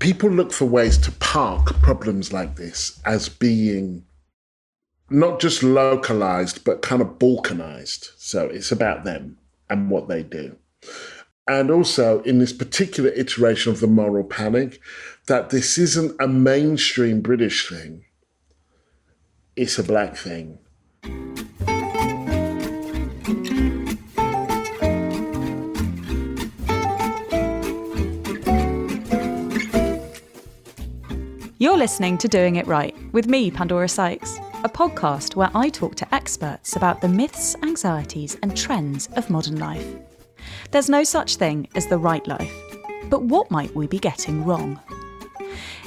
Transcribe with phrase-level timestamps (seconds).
[0.00, 4.04] people look for ways to park problems like this as being
[5.10, 8.10] not just localized, but kind of balkanized.
[8.16, 10.56] So it's about them and what they do.
[11.46, 14.80] And also, in this particular iteration of the moral panic,
[15.26, 18.04] that this isn't a mainstream British thing,
[19.56, 20.58] it's a black thing.
[31.62, 35.94] You're listening to Doing It Right with me, Pandora Sykes, a podcast where I talk
[35.96, 39.86] to experts about the myths, anxieties, and trends of modern life.
[40.70, 42.50] There's no such thing as the right life,
[43.10, 44.80] but what might we be getting wrong?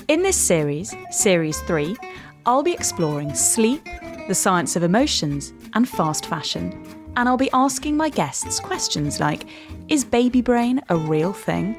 [0.09, 1.97] In this series, Series 3,
[2.45, 3.83] I'll be exploring sleep,
[4.27, 6.85] the science of emotions, and fast fashion.
[7.17, 9.47] And I'll be asking my guests questions like
[9.87, 11.75] Is baby brain a real thing?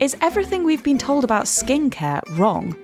[0.00, 2.76] Is everything we've been told about skincare wrong?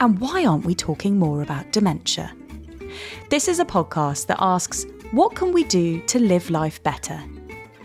[0.00, 2.32] And why aren't we talking more about dementia?
[3.30, 7.20] This is a podcast that asks what can we do to live life better?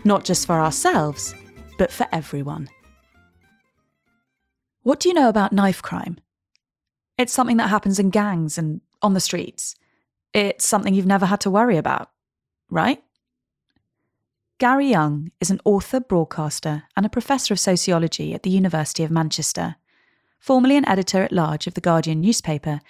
[0.04, 1.34] Not just for ourselves,
[1.78, 2.68] but for everyone.
[4.82, 6.18] What do you know about knife crime?
[7.16, 9.74] It's something that happens in gangs and on the streets.
[10.32, 12.10] It's something you've never had to worry about,
[12.70, 13.02] right?
[14.58, 19.10] Gary Younge is an author, broadcaster, and a professor of sociology at the University of
[19.10, 19.76] Manchester.
[20.44, 22.82] Formerly an editor at large of the Guardian newspaper,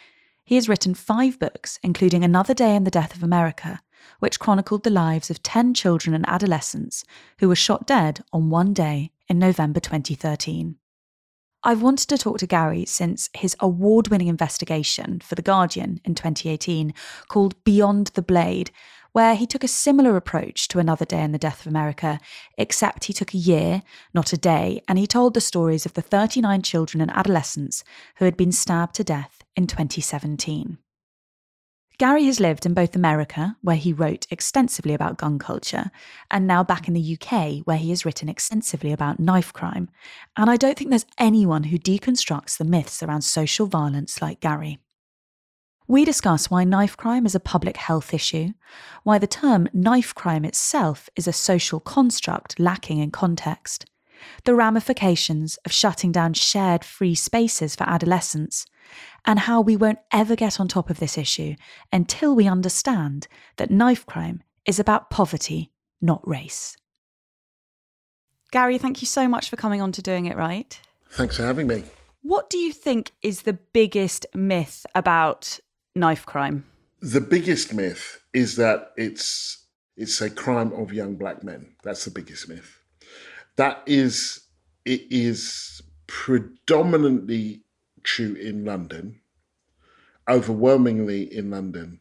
[0.42, 3.80] he has written five books, including Another Day in the Death of America,
[4.19, 7.05] which chronicled the lives of 10 children and adolescents
[7.38, 10.78] who were shot dead on one day in November 2013.
[11.62, 16.16] I've wanted to talk to Gary since his award winning investigation for The Guardian in
[16.16, 16.92] 2018
[17.28, 18.72] called Beyond the Blade
[19.15, 22.19] where he took a similar approach to Another Day in the Death of America,
[22.59, 26.03] except he took a year, not a day, and he told the stories of the
[26.03, 27.85] 39 children and adolescents
[28.17, 30.79] who had been stabbed to death in 2017.
[31.97, 35.92] Gary has lived in both America, where he wrote extensively about gun culture,
[36.29, 39.89] and now back in the UK, where he has written extensively about knife crime.
[40.36, 44.80] And I don't think there's anyone who deconstructs the myths around social violence like Gary.
[45.86, 48.55] We discuss why knife crime is a public health issue,
[49.02, 53.84] why the term knife crime itself is a social construct lacking in context,
[54.44, 58.64] the ramifications of shutting down shared free spaces for adolescents,
[59.27, 61.55] and how we won't ever get on top of this issue
[61.92, 66.78] until we understand that knife crime is about poverty, not race.
[68.52, 70.80] Gary, thank you so much for coming on to Doing It Right.
[71.11, 71.84] Thanks for having me.
[72.23, 75.58] What do you think is the biggest myth about
[75.94, 76.64] knife crime?
[77.00, 79.66] The biggest myth is that it's
[79.96, 81.77] it's a crime of young black men.
[81.84, 82.80] That's the biggest myth.
[83.56, 84.44] That is
[84.84, 87.62] it is predominantly
[88.02, 89.20] true in London,
[90.28, 92.00] overwhelmingly in London.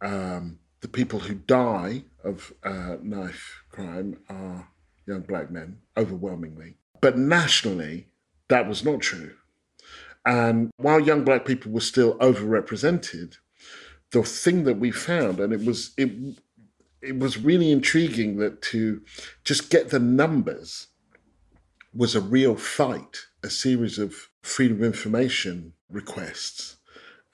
[0.00, 4.68] Um, the people who die of uh, knife crime are
[5.06, 6.76] young black men, overwhelmingly.
[7.00, 8.08] But nationally,
[8.48, 9.34] that was not true.
[10.24, 13.36] And while young black people were still overrepresented,
[14.12, 16.10] the thing that we found, and it was it
[17.00, 19.02] it was really intriguing that to
[19.44, 20.88] just get the numbers
[21.94, 26.76] was a real fight, a series of freedom of information requests.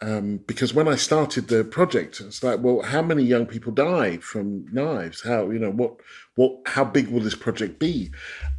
[0.01, 4.19] Um, because when I started the project, it's like, well, how many young people die
[4.19, 5.23] from knives?
[5.23, 5.97] How you know what
[6.37, 8.11] what how big will this project be?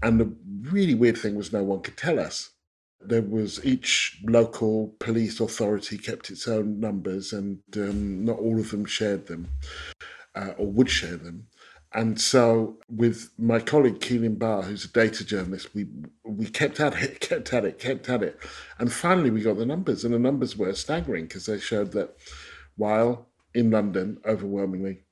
[0.04, 0.36] And the
[0.70, 2.52] really weird thing was no one could tell us
[3.02, 8.72] there was each local police authority kept its own numbers, and um, not all of
[8.72, 9.48] them shared them
[10.36, 11.48] uh, or would share them.
[11.94, 15.88] And so, with my colleague Caelainn Barr, who's a data journalist, we
[16.24, 18.40] we kept at it, kept at it, kept at it,
[18.78, 22.16] and finally we got the numbers, and the numbers were staggering because they showed that
[22.76, 25.04] while in London, overwhelmingly,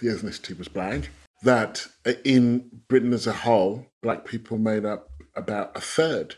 [0.00, 1.08] the ethnicity was black,
[1.42, 1.86] that
[2.24, 6.36] in Britain as a whole, black people made up about a third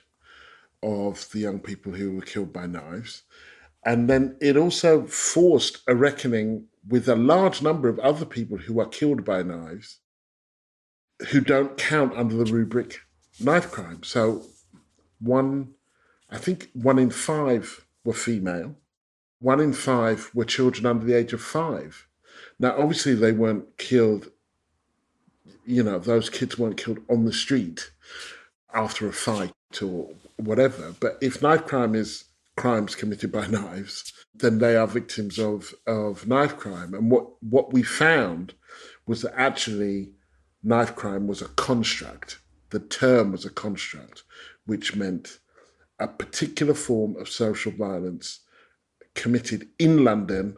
[0.83, 3.23] of the young people who were killed by knives.
[3.85, 8.81] And then it also forced a reckoning with a large number of other people who
[8.81, 9.99] are killed by knives
[11.31, 13.01] who don't count under the rubric
[13.41, 14.03] knife crime.
[14.03, 14.43] So,
[15.21, 15.75] one,
[16.31, 18.77] I think one in five were female,
[19.41, 22.07] one in five were children under the age of five.
[22.59, 24.31] Now, obviously, they weren't killed,
[25.65, 27.91] you know, those kids weren't killed on the street
[28.75, 30.95] after a fight or whatever.
[31.01, 32.25] But if knife crime is
[32.57, 36.95] crimes committed by knives, then they are victims of, of knife crime.
[36.95, 38.55] And what, what we found
[39.07, 40.13] was that actually
[40.63, 42.39] knife crime was a construct.
[42.71, 44.25] The term was a construct,
[44.67, 45.39] which meant
[45.99, 48.41] a particular form of social violence
[49.15, 50.57] committed in London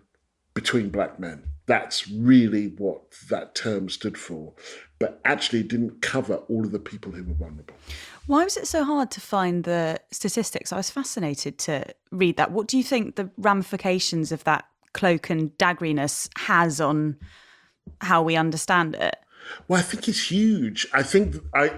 [0.54, 1.44] between black men.
[1.66, 4.54] That's really what that term stood for,
[5.00, 7.74] but actually didn't cover all of the people who were vulnerable.
[8.26, 10.72] Why was it so hard to find the statistics?
[10.72, 12.52] I was fascinated to read that.
[12.52, 17.16] What do you think the ramifications of that cloak and daggeriness has on
[18.02, 19.16] how we understand it?
[19.66, 20.86] Well, I think it's huge.
[20.92, 21.72] I think I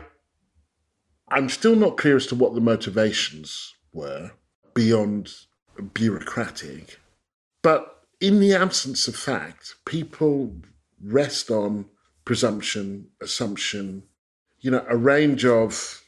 [1.28, 4.32] I'm still not clear as to what the motivations were
[4.74, 5.32] beyond
[5.94, 7.00] bureaucratic.
[7.62, 10.56] But in the absence of fact, people
[11.02, 11.86] rest on
[12.24, 14.04] presumption, assumption,
[14.60, 16.02] you know, a range of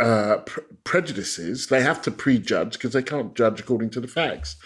[0.00, 1.68] uh, pre- prejudices.
[1.68, 4.56] They have to prejudge because they can't judge according to the facts.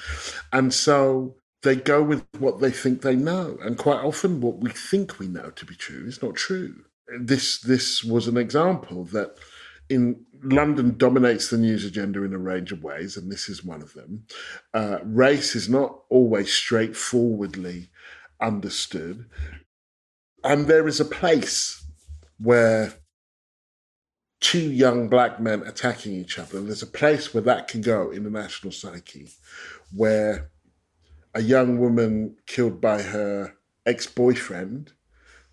[0.53, 3.59] And so they go with what they think they know.
[3.63, 6.85] And quite often, what we think we know to be true is not true.
[7.21, 9.37] This, this was an example that
[9.89, 13.83] in London dominates the news agenda in a range of ways, and this is one
[13.83, 14.25] of them.
[14.73, 17.91] Uh, race is not always straightforwardly
[18.41, 19.27] understood,
[20.45, 21.85] and there is a place
[22.39, 22.95] where
[24.41, 26.59] two young black men attacking each other.
[26.59, 29.31] and There's a place where that can go in the national psyche,
[29.95, 30.51] where
[31.35, 33.55] a young woman killed by her
[33.87, 34.93] ex boyfriend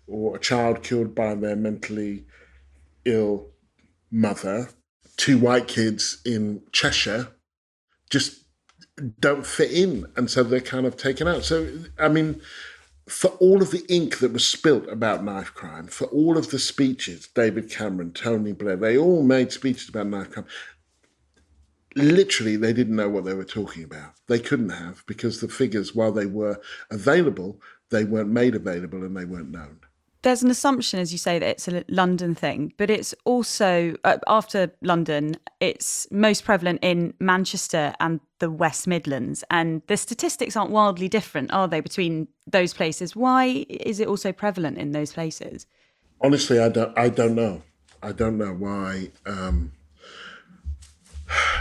[0.06, 2.24] or a child killed by their mentally
[3.04, 3.50] ill
[4.10, 4.70] mother,
[5.16, 7.28] two white kids in Cheshire
[8.10, 8.44] just
[9.20, 10.06] don't fit in.
[10.16, 11.44] And so they're kind of taken out.
[11.44, 11.68] So,
[11.98, 12.40] I mean,
[13.08, 16.58] for all of the ink that was spilt about knife crime, for all of the
[16.58, 20.46] speeches, David Cameron, Tony Blair, they all made speeches about knife crime.
[21.96, 24.12] Literally, they didn't know what they were talking about.
[24.26, 26.60] They couldn't have because the figures, while they were
[26.90, 27.60] available,
[27.90, 29.80] they weren't made available and they weren't known
[30.22, 34.18] there's an assumption, as you say, that it's a London thing, but it's also uh,
[34.26, 39.44] after London, it's most prevalent in Manchester and the West Midlands.
[39.50, 43.14] And the statistics aren't wildly different, are they, between those places?
[43.14, 45.66] Why is it also prevalent in those places?
[46.20, 46.98] Honestly, I don't.
[46.98, 47.62] I don't know.
[48.02, 49.12] I don't know why.
[49.24, 49.72] Um,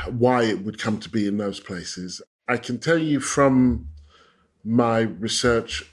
[0.09, 2.21] why it would come to be in those places.
[2.47, 3.89] I can tell you from
[4.63, 5.83] my research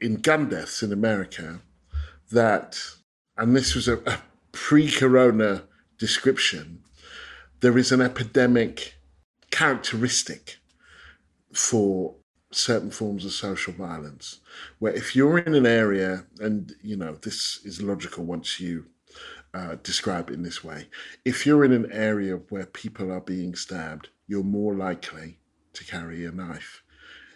[0.00, 1.60] in gun deaths in America
[2.30, 2.78] that,
[3.36, 4.20] and this was a, a
[4.52, 5.62] pre corona
[5.98, 6.82] description,
[7.60, 8.94] there is an epidemic
[9.50, 10.56] characteristic
[11.52, 12.14] for
[12.52, 14.40] certain forms of social violence
[14.78, 18.86] where if you're in an area and you know this is logical once you
[19.54, 20.88] uh, describe it in this way
[21.24, 25.38] if you're in an area where people are being stabbed you're more likely
[25.72, 26.82] to carry a knife.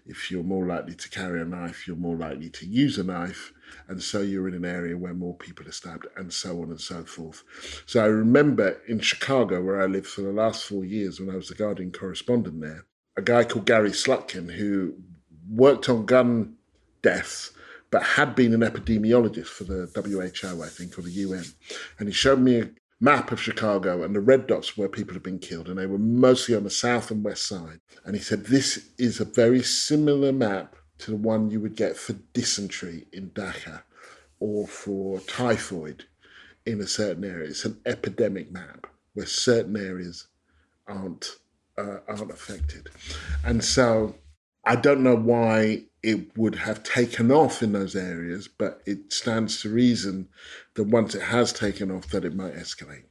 [0.06, 3.52] If you're more likely to carry a knife you're more likely to use a knife
[3.88, 6.81] and so you're in an area where more people are stabbed, and so on and
[6.81, 7.43] so forth.
[7.87, 11.37] So I remember in Chicago, where I lived for the last four years when I
[11.37, 14.94] was the Guardian correspondent there, a guy called Gary Slutkin who
[15.49, 16.56] worked on gun
[17.02, 17.52] deaths
[17.90, 21.44] but had been an epidemiologist for the WHO, I think, or the UN.
[21.99, 22.70] And he showed me a
[23.00, 25.99] map of Chicago and the red dots where people had been killed, and they were
[25.99, 27.78] mostly on the south and west side.
[28.05, 31.96] And he said, This is a very similar map to the one you would get
[31.96, 33.82] for dysentery in Dhaka
[34.41, 36.05] or for typhoid
[36.67, 37.49] in a certain area.
[37.49, 40.26] It's an epidemic map where certain areas
[40.87, 41.37] aren't
[41.76, 42.88] uh, aren't affected,
[43.45, 44.14] and so
[44.64, 49.62] I don't know why it would have taken off in those areas, but it stands
[49.62, 50.28] to reason
[50.75, 53.04] that once it has taken off, that it might escalate.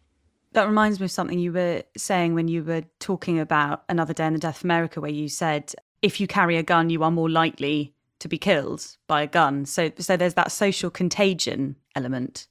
[0.54, 4.28] That reminds me of something you were saying when you were talking about Another Day
[4.28, 7.10] in the Death of America, where you said if you carry a gun, you are
[7.10, 9.66] more likely to be killed by a gun.
[9.66, 12.48] So, so there's that social contagion element.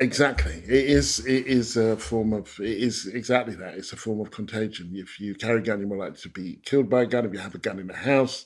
[0.00, 1.24] Exactly, it is.
[1.24, 2.58] It is a form of.
[2.60, 3.74] It is exactly that.
[3.74, 4.90] It's a form of contagion.
[4.94, 7.24] If you carry a gun, you're more likely to be killed by a gun.
[7.24, 8.44] If you have a gun in the house,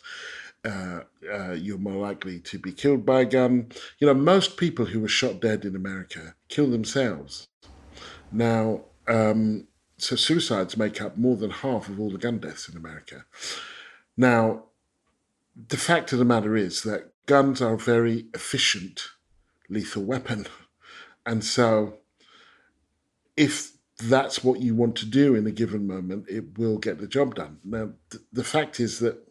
[0.64, 1.00] uh,
[1.32, 3.72] uh, you're more likely to be killed by a gun.
[3.98, 7.48] You know, most people who were shot dead in America kill themselves.
[8.30, 9.66] Now, um,
[9.98, 13.24] so suicides make up more than half of all the gun deaths in America.
[14.20, 14.64] Now,
[15.56, 19.08] the fact of the matter is that guns are a very efficient
[19.70, 20.46] lethal weapon.
[21.24, 21.94] And so,
[23.34, 27.06] if that's what you want to do in a given moment, it will get the
[27.06, 27.60] job done.
[27.64, 29.26] Now, th- the fact is that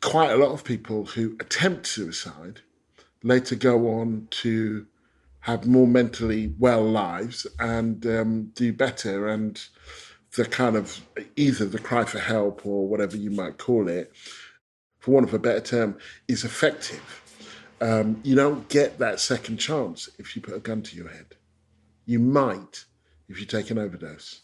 [0.00, 2.60] quite a lot of people who attempt suicide
[3.22, 4.86] later go on to
[5.40, 9.60] have more mentally well lives and um, do better and
[10.36, 11.00] the kind of
[11.36, 14.12] either the cry for help or whatever you might call it,
[14.98, 15.98] for want of a better term,
[16.28, 17.02] is effective.
[17.80, 21.34] Um, you don't get that second chance if you put a gun to your head.
[22.06, 22.84] You might
[23.28, 24.42] if you take an overdose.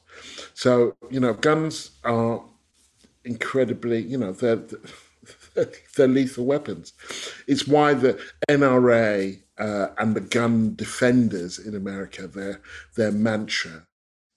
[0.55, 2.43] So, you know, guns are
[3.25, 4.63] incredibly, you know, they're,
[5.97, 6.93] they're lethal weapons.
[7.47, 12.61] It's why the NRA uh, and the gun defenders in America, their,
[12.97, 13.87] their mantra,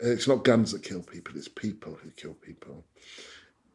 [0.01, 2.84] it's not guns that kill people, it's people who kill people,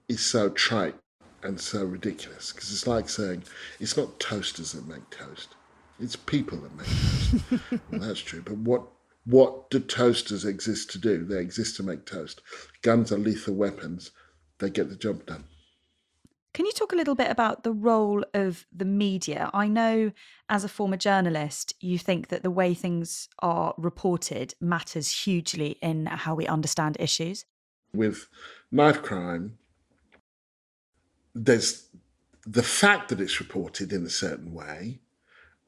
[0.09, 0.97] is so trite
[1.43, 3.43] and so ridiculous because it's like saying
[3.81, 5.55] it's not toasters that make toast,
[6.01, 7.81] it's people that make toast.
[7.91, 8.83] well, that's true, but what
[9.25, 11.25] what do toasters exist to do?
[11.25, 12.43] They exist to make toast.
[12.83, 14.13] Guns are lethal weapons.
[14.59, 15.45] They get the job done.
[16.57, 19.51] Can you talk a little bit about the role of the media?
[19.53, 20.11] I know
[20.49, 26.07] as a former journalist, you think that the way things are reported matters hugely in
[26.07, 27.45] how we understand issues.
[27.93, 28.29] With
[28.73, 29.59] knife crime,
[31.35, 31.91] there's
[32.47, 35.01] the fact that it's reported in a certain way,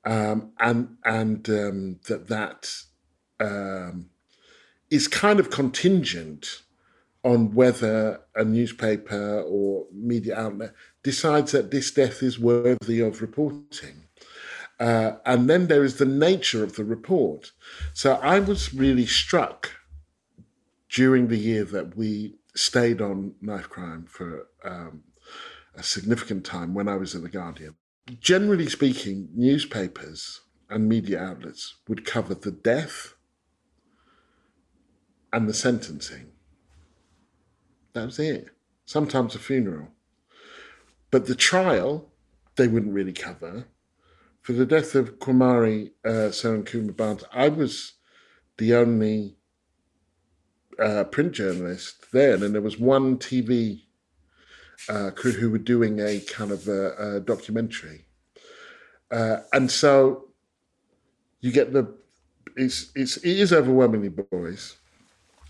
[0.07, 2.73] um, and and um, that that
[3.41, 4.09] um,
[4.89, 6.63] is kind of contingent
[7.29, 14.05] on whether a newspaper or media outlet decides that this death is worthy of reporting.
[14.81, 17.53] Uh, and then there is the nature of the report.
[17.93, 19.73] So I was really struck
[20.89, 25.03] during the year that we stayed on knife crime for um,
[25.75, 27.75] a significant time when I was at The Guardian.
[28.21, 33.13] Generally speaking, newspapers and media outlets would cover the death
[35.31, 36.33] and the sentencing.
[37.93, 38.49] That was it.
[38.87, 39.89] Sometimes a funeral.
[41.11, 42.11] But the trial,
[42.57, 43.67] they wouldn't really cover.
[44.43, 47.95] For the death of Kumari uh, Serankumar Barnes, I was
[48.57, 49.37] the only
[50.79, 53.83] uh, print journalist then, and there was one TV
[54.89, 58.05] uh, crew who were doing a kind of a, a documentary.
[59.11, 60.29] Uh, and so
[61.41, 61.95] you get the
[62.57, 64.77] it's it's it is overwhelmingly boys,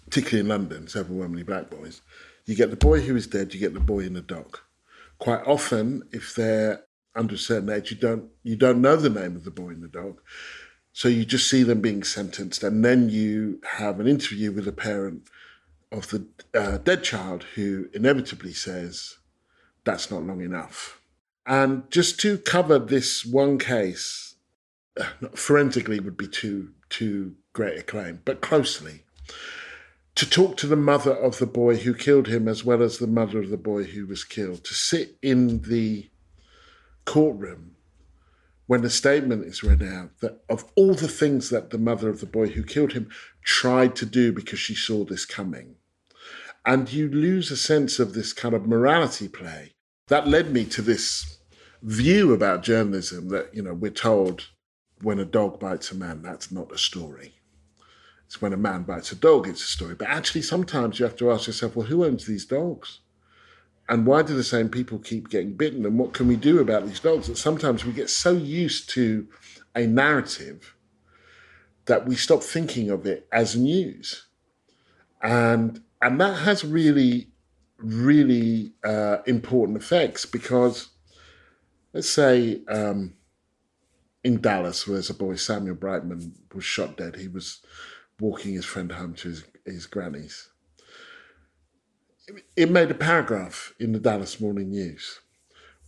[0.05, 2.03] particularly in London, it's overwhelmingly black boys.
[2.49, 4.65] You get the boy who is dead, you get the boy in the dock.
[5.19, 6.83] Quite often, if they're
[7.15, 9.83] under a certain age, you don't you don't know the name of the boy in
[9.83, 10.23] the dock.
[10.95, 14.73] So you just see them being sentenced, and then you have an interview with a
[14.73, 15.29] parent
[15.93, 19.19] of the uh, dead child who inevitably says,
[19.85, 21.03] That's not long enough.
[21.45, 24.37] And just to cover this one case,
[24.99, 29.05] uh, forensically would be too, too great a claim, but closely,
[30.19, 33.07] to talk to the mother of the boy who killed him as well as the
[33.07, 36.11] mother of the boy who was killed, to sit in the
[37.05, 37.77] courtroom
[38.67, 42.19] when the statement is read out that of all the things that the mother of
[42.19, 43.09] the boy who killed him
[43.45, 45.77] tried to do because she saw this coming.
[46.67, 49.75] And you lose a sense of this kind of morality play.
[50.09, 51.39] That led me to this
[51.81, 54.49] view about journalism that, you know, we're told
[55.01, 57.38] when a dog bites a man, that's not a story.
[58.29, 59.95] It's when a man bites a dog, it's a story.
[59.95, 62.99] But actually, sometimes you have to ask yourself, well, who owns these dogs?
[63.89, 65.87] And why do the same people keep getting bitten?
[65.87, 67.29] And what can we do about these dogs?
[67.29, 69.27] That sometimes we get so used to
[69.75, 70.77] a narrative
[71.87, 74.27] that we stop thinking of it as news.
[75.23, 77.29] And and that has really,
[77.79, 80.91] really uh, important effects because
[81.95, 83.15] let's say um,
[84.23, 87.17] in Dallas, where there's a boy, Samuel Brightmon, was shot dead.
[87.17, 87.63] He was
[88.21, 90.49] walking his friend home to his, his granny's.
[92.57, 95.21] It made a paragraph in the Dallas Morning News.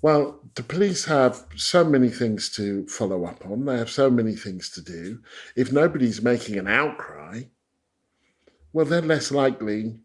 [0.02, 3.66] Well, the police have so many things to follow up on.
[3.66, 5.20] They have so many things to do.
[5.54, 7.42] If nobody's making an outcry,
[8.72, 10.00] well, they're less likely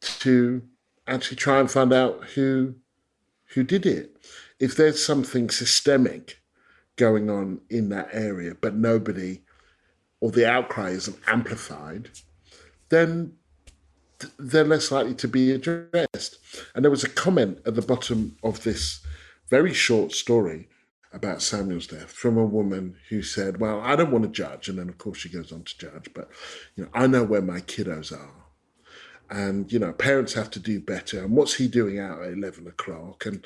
[0.00, 0.62] to
[1.06, 2.74] actually try and find out who
[3.54, 4.16] who did it.
[4.58, 6.40] If there's something systemic
[6.96, 9.42] going on in that area, but nobody
[10.20, 12.10] or the outcry isn't amplified,
[12.88, 13.32] then
[14.38, 16.38] they're less likely to be addressed.
[16.74, 19.00] And there was a comment at the bottom of this
[19.48, 20.68] very short story
[21.12, 24.68] about Samuel's death from a woman who said, Well, I don't want to judge.
[24.68, 26.30] And then, of course, she goes on to judge, but
[26.74, 28.44] you know, I know where my kiddos are.
[29.28, 31.24] And, you know, parents have to do better.
[31.24, 33.26] And what's he doing out at 11 o'clock?
[33.26, 33.44] And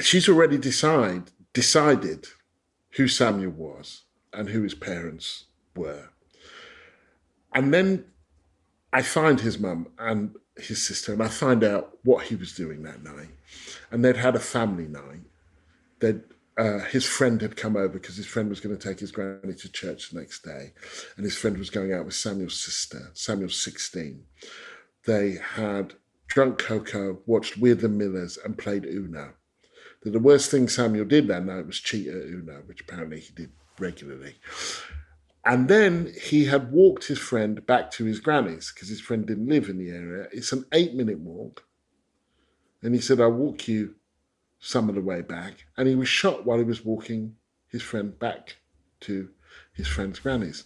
[0.00, 2.26] she's already decide, decided
[2.96, 5.44] who Samuel was and who his parents
[5.76, 6.10] were.
[7.54, 8.04] And then
[8.92, 12.82] I find his mum and his sister, and I find out what he was doing
[12.82, 13.30] that night.
[13.90, 15.22] And they'd had a family night.
[16.00, 16.22] They'd,
[16.58, 19.54] uh, his friend had come over because his friend was going to take his granny
[19.54, 20.72] to church the next day,
[21.16, 23.10] and his friend was going out with Samuel's sister.
[23.14, 24.24] Samuel's 16.
[25.06, 25.94] They had
[26.26, 29.34] drunk cocoa, watched We're the Millers, and played Uno.
[30.02, 33.32] That the worst thing Samuel did that night was cheat at Uno, which apparently he
[33.34, 34.36] did regularly.
[35.44, 39.48] And then he had walked his friend back to his granny's because his friend didn't
[39.48, 40.28] live in the area.
[40.32, 41.64] It's an eight minute walk.
[42.82, 43.94] And he said, I'll walk you
[44.58, 45.64] some of the way back.
[45.76, 47.36] And he was shot while he was walking
[47.68, 48.56] his friend back
[49.00, 49.30] to
[49.72, 50.64] his friend's granny's.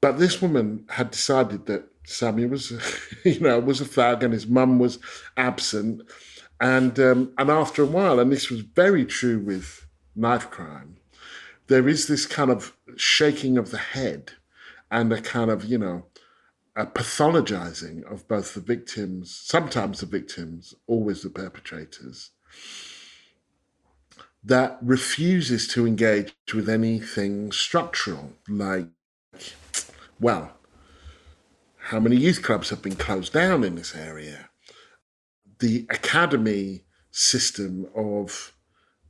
[0.00, 2.72] But this woman had decided that Sammy was,
[3.24, 4.98] you know, was a thug and his mum was
[5.38, 6.02] absent.
[6.60, 9.83] And, um, and after a while, and this was very true with
[10.14, 10.96] knife crime,
[11.66, 14.32] there is this kind of shaking of the head
[14.90, 16.06] and a kind of, you know,
[16.76, 22.30] a pathologizing of both the victims, sometimes the victims, always the perpetrators,
[24.42, 28.88] that refuses to engage with anything structural, like,
[30.20, 30.52] well,
[31.78, 34.50] how many youth clubs have been closed down in this area?
[35.60, 38.54] The academy system of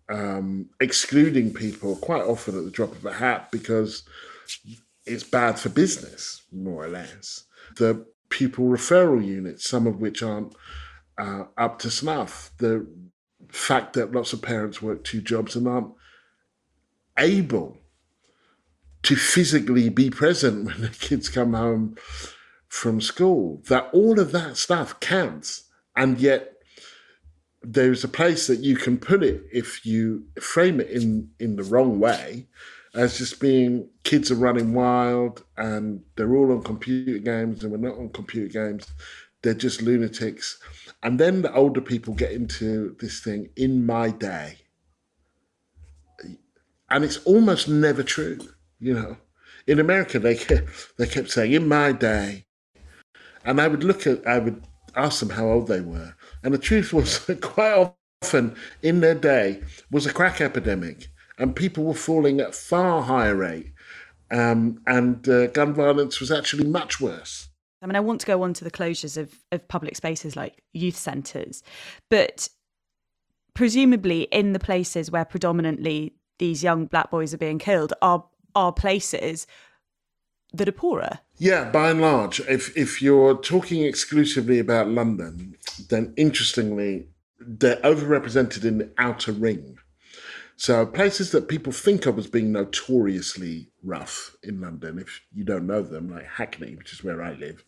[0.08, 4.02] um, excluding people quite often at the drop of a hat because
[5.06, 7.44] it's bad for business, more or less.
[7.76, 10.54] The pupil referral units, some of which aren't
[11.18, 12.50] uh, up to snuff.
[12.58, 12.86] The
[13.48, 15.92] fact that lots of parents work two jobs and aren't
[17.18, 17.78] able
[19.02, 21.96] to physically be present when the kids come home
[22.68, 25.64] from school, that all of that stuff counts.
[25.96, 26.53] And yet
[27.64, 31.62] there's a place that you can put it if you frame it in in the
[31.62, 32.46] wrong way
[32.94, 37.88] as just being kids are running wild and they're all on computer games and we're
[37.88, 38.86] not on computer games.
[39.42, 40.58] They're just lunatics.
[41.02, 44.58] And then the older people get into this thing in my day.
[46.88, 48.38] And it's almost never true
[48.84, 49.16] you know.
[49.66, 52.44] In america they kept, they kept saying in my day.
[53.44, 54.62] And i would look at i would
[54.94, 56.14] ask them how old they were
[56.44, 61.08] and the truth was that quite often in their day was a crack epidemic,
[61.38, 63.72] and people were falling at far higher rate,
[64.30, 67.48] um, and uh, gun violence was actually much worse.
[67.82, 70.62] I mean, I want to go on to the closures of, of public spaces like
[70.72, 71.62] youth centres,
[72.08, 72.48] but
[73.54, 78.24] presumably in the places where predominantly these young black boys are being killed are
[78.56, 79.46] are places
[80.60, 81.20] are poorer.
[81.38, 85.56] Yeah, by and large, if if you're talking exclusively about London,
[85.88, 87.08] then interestingly,
[87.40, 89.78] they're overrepresented in the outer ring.
[90.56, 95.66] So places that people think of as being notoriously rough in London, if you don't
[95.66, 97.64] know them, like Hackney, which is where I live,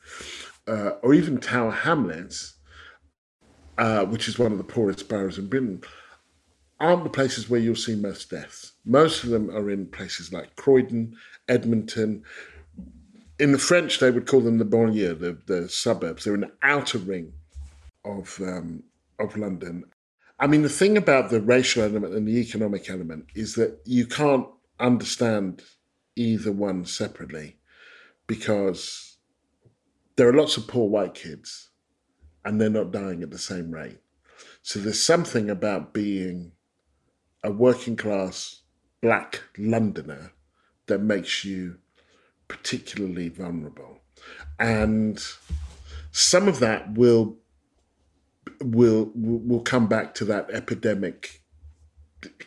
[0.68, 2.54] uh, or even Tower Hamlets,
[3.76, 5.82] uh, which is one of the poorest boroughs in Britain,
[6.78, 8.72] aren't the places where you'll see most deaths.
[8.84, 11.16] Most of them are in places like Croydon,
[11.48, 12.22] Edmonton,
[13.38, 16.24] in the French, they would call them the banlieue, the, the suburbs.
[16.24, 17.32] They're the outer ring
[18.04, 18.82] of um,
[19.18, 19.84] of London.
[20.38, 24.06] I mean, the thing about the racial element and the economic element is that you
[24.06, 24.46] can't
[24.78, 25.62] understand
[26.14, 27.56] either one separately
[28.26, 29.16] because
[30.16, 31.70] there are lots of poor white kids
[32.44, 33.98] and they're not dying at the same rate.
[34.62, 36.52] So there's something about being
[37.42, 38.62] a working class
[39.00, 40.32] black Londoner
[40.86, 41.78] that makes you
[42.48, 44.00] particularly vulnerable.
[44.58, 45.22] And
[46.12, 47.36] some of that will
[48.60, 51.42] will will come back to that epidemic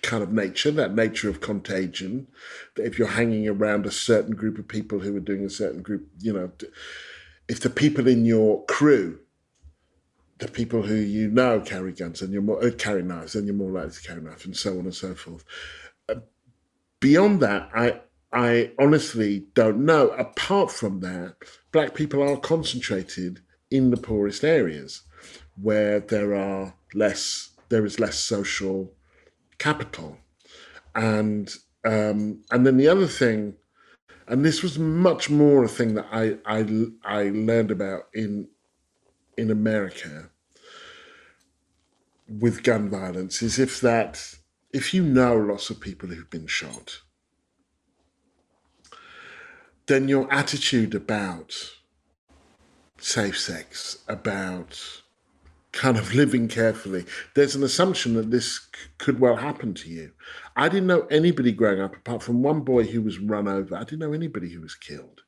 [0.01, 2.27] kind of nature, that nature of contagion.
[2.75, 5.81] That if you're hanging around a certain group of people who are doing a certain
[5.81, 6.51] group, you know,
[7.47, 9.19] if the people in your crew,
[10.39, 13.53] the people who you know carry guns and you're more uh, carry knives, then you're
[13.53, 15.43] more likely to carry knives, and so on and so forth.
[16.07, 16.15] Uh,
[16.99, 20.09] beyond that, I I honestly don't know.
[20.09, 21.35] Apart from that,
[21.71, 25.01] black people are concentrated in the poorest areas
[25.61, 28.91] where there are less there is less social
[29.57, 30.17] capital.
[30.95, 31.53] And
[31.85, 33.55] um, and then the other thing,
[34.27, 36.65] and this was much more a thing that I I,
[37.03, 38.47] I learned about in
[39.37, 40.29] in America
[42.27, 44.35] with gun violence is if that
[44.71, 47.01] if you know lots of people who've been shot
[49.89, 51.53] then your attitude about
[52.99, 54.79] safe sex, about
[55.71, 58.67] kind of living carefully, there's an assumption that this
[58.99, 60.11] could well happen to you.
[60.55, 63.75] I didn't know anybody growing up apart from one boy who was run over.
[63.75, 65.21] I didn't know anybody who was killed.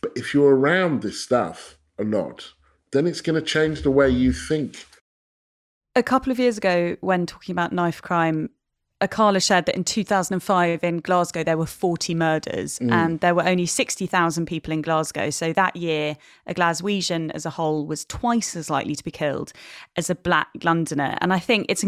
[0.00, 2.52] But if you're around this stuff a lot,
[2.92, 4.86] then it's going to change the way you think.
[5.94, 8.48] A couple of years ago, when talking about knife crime,
[9.02, 12.92] Akala shared that in 2005 in Glasgow there were 40 murders mm.
[12.92, 15.30] and there were only 60,000 people in Glasgow.
[15.30, 19.52] So that year, a Glaswegian as a whole was twice as likely to be killed
[19.96, 21.18] as a black Londoner.
[21.20, 21.84] And I think it's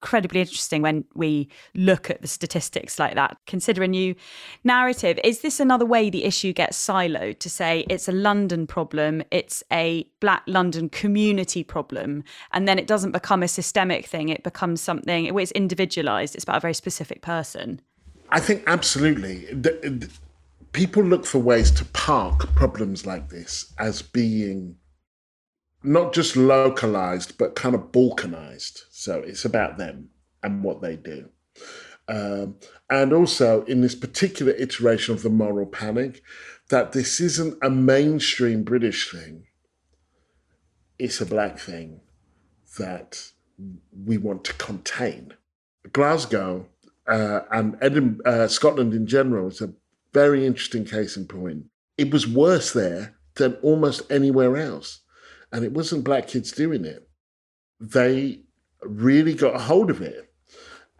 [0.00, 3.36] incredibly interesting when we look at the statistics like that.
[3.46, 4.14] Consider a new
[4.62, 5.18] narrative.
[5.24, 9.62] Is this another way the issue gets siloed to say it's a London problem, it's
[9.72, 14.28] a Black London community problem, and then it doesn't become a systemic thing?
[14.28, 17.80] It becomes something, it's individualized, it's about a very specific person.
[18.30, 19.46] I think absolutely.
[19.46, 20.10] The, the,
[20.72, 24.76] people look for ways to park problems like this as being
[25.82, 28.82] not just localized, but kind of balkanized.
[28.90, 30.10] So it's about them
[30.42, 31.28] and what they do.
[32.08, 32.56] Um,
[32.88, 36.22] and also in this particular iteration of the moral panic,
[36.70, 39.44] that this isn't a mainstream British thing,
[40.98, 42.00] it's a black thing
[42.78, 43.30] that
[44.04, 45.34] we want to contain.
[45.92, 46.66] Glasgow
[47.06, 49.72] uh, and Edinburgh, uh, Scotland in general is a
[50.12, 51.64] very interesting case in point.
[51.96, 55.00] It was worse there than almost anywhere else
[55.52, 57.08] and it wasn't black kids doing it.
[57.80, 58.40] They
[58.82, 60.32] really got a hold of it.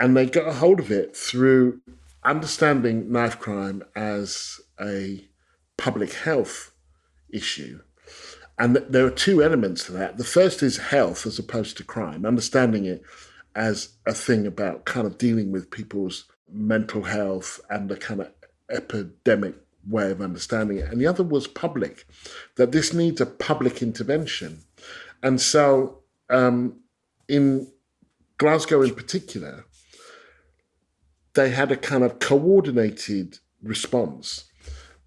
[0.01, 1.81] And they got a hold of it through
[2.25, 5.29] understanding knife crime as a
[5.77, 6.73] public health
[7.31, 7.81] issue.
[8.59, 10.19] And there are two elements to that.
[10.19, 13.03] The first is health as opposed to crime, understanding it
[13.55, 18.31] as a thing about kind of dealing with people's mental health and the kind of
[18.71, 19.55] epidemic
[19.89, 20.91] way of understanding it.
[20.91, 22.07] And the other was public,
[22.57, 24.61] that this needs a public intervention.
[25.23, 26.81] And so um,
[27.29, 27.69] in
[28.39, 29.65] Glasgow in particular,
[31.35, 34.45] they had a kind of coordinated response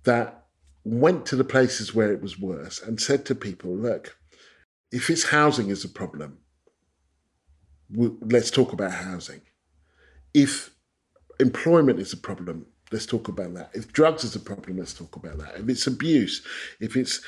[0.03, 0.45] that
[0.83, 4.17] went to the places where it was worse and said to people, look,
[4.91, 6.39] if it's housing is a problem,
[7.93, 9.41] let's talk about housing.
[10.33, 10.71] If
[11.39, 13.71] employment is a problem, let's talk about that.
[13.73, 15.59] If drugs is a problem, let's talk about that.
[15.59, 16.45] If it's abuse,
[16.79, 17.21] if it's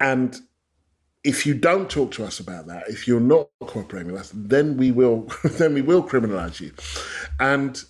[0.00, 0.36] and
[1.24, 4.76] if you don't talk to us about that, if you're not cooperating with us, then
[4.76, 6.72] we will then we will criminalize you.
[7.40, 7.82] And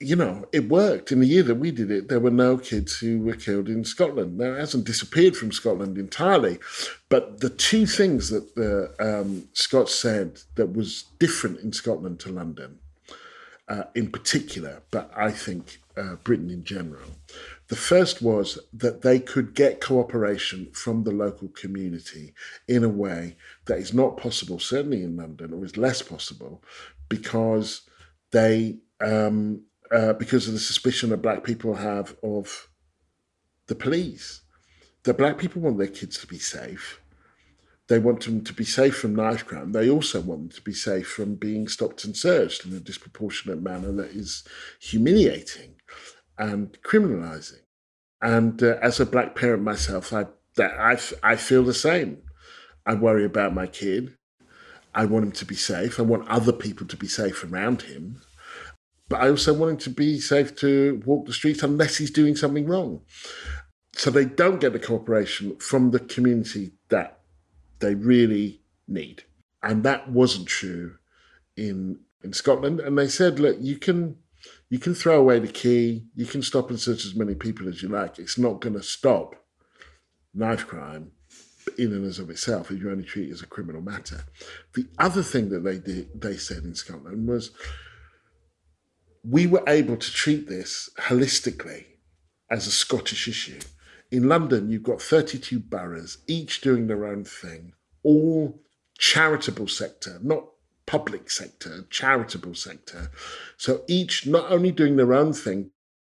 [0.00, 1.12] you know, it worked.
[1.12, 3.84] In the year that we did it, there were no kids who were killed in
[3.84, 4.36] Scotland.
[4.36, 6.58] Now, it hasn't disappeared from Scotland entirely,
[7.08, 12.32] but the two things that the um, Scots said that was different in Scotland to
[12.32, 12.80] London
[13.68, 17.10] uh, in particular, but I think uh, Britain in general.
[17.68, 22.34] The first was that they could get cooperation from the local community
[22.68, 26.62] in a way that is not possible, certainly in London, or is less possible,
[27.08, 27.82] because
[28.32, 32.68] they um, uh, because of the suspicion that black people have of
[33.66, 34.42] the police.
[35.04, 37.00] That black people want their kids to be safe
[37.88, 39.72] they want them to be safe from knife crime.
[39.72, 43.62] They also want them to be safe from being stopped and searched in a disproportionate
[43.62, 44.44] manner that is
[44.80, 45.74] humiliating
[46.38, 47.60] and criminalizing.
[48.22, 50.98] And uh, as a black parent myself, I, that I,
[51.32, 52.22] I feel the same.
[52.86, 54.16] I worry about my kid.
[54.94, 55.98] I want him to be safe.
[55.98, 58.22] I want other people to be safe around him.
[59.08, 62.36] But I also want him to be safe to walk the streets unless he's doing
[62.36, 63.02] something wrong.
[63.96, 67.20] So they don't get the cooperation from the community that
[67.80, 69.24] they really need.
[69.62, 70.96] And that wasn't true
[71.56, 72.80] in in Scotland.
[72.80, 74.16] And they said, look, you can
[74.68, 77.82] you can throw away the key, you can stop and search as many people as
[77.82, 78.18] you like.
[78.18, 79.36] It's not going to stop
[80.34, 81.12] knife crime
[81.78, 84.24] in and as of itself if you only treat it as a criminal matter.
[84.74, 87.52] The other thing that they did, they said in Scotland was
[89.22, 91.84] we were able to treat this holistically
[92.50, 93.60] as a Scottish issue.
[94.14, 97.72] In London, you've got 32 boroughs, each doing their own thing,
[98.04, 98.62] all
[98.96, 100.50] charitable sector, not
[100.86, 103.10] public sector, charitable sector.
[103.56, 105.72] So each not only doing their own thing,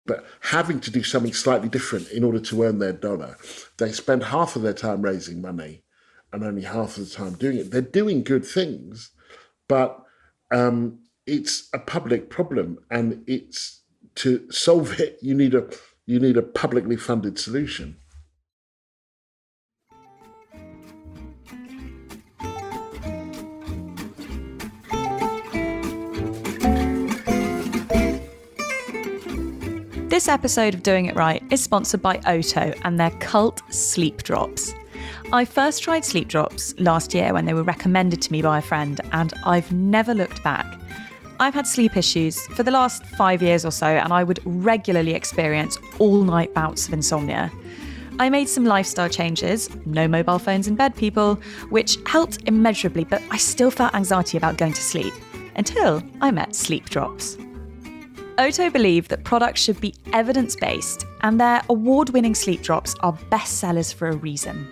[0.05, 3.39] but having to do something slightly different in order to earn their dollar.
[3.79, 5.83] They spend half of their time raising money
[6.35, 7.71] and only half of the time doing it.
[7.71, 9.11] They're doing good things,
[9.69, 10.05] but
[10.51, 13.85] um, it's a public problem, and it's
[14.17, 15.19] to solve it.
[15.23, 15.67] You need a
[16.07, 17.97] you need a publicly funded solution.
[30.09, 34.73] This episode of Doing It Right is sponsored by Oto and their cult sleep drops.
[35.33, 38.62] I first tried sleep drops last year when they were recommended to me by a
[38.62, 40.64] friend, and I've never looked back.
[41.38, 45.12] I've had sleep issues for the last five years or so, and I would regularly
[45.12, 47.53] experience all night bouts of insomnia.
[48.18, 51.35] I made some lifestyle changes, no mobile phones in bed, people,
[51.68, 55.12] which helped immeasurably, but I still felt anxiety about going to sleep
[55.57, 57.37] until I met Sleep Drops.
[58.38, 63.12] Oto believe that products should be evidence based, and their award winning sleep drops are
[63.31, 64.66] bestsellers for a reason.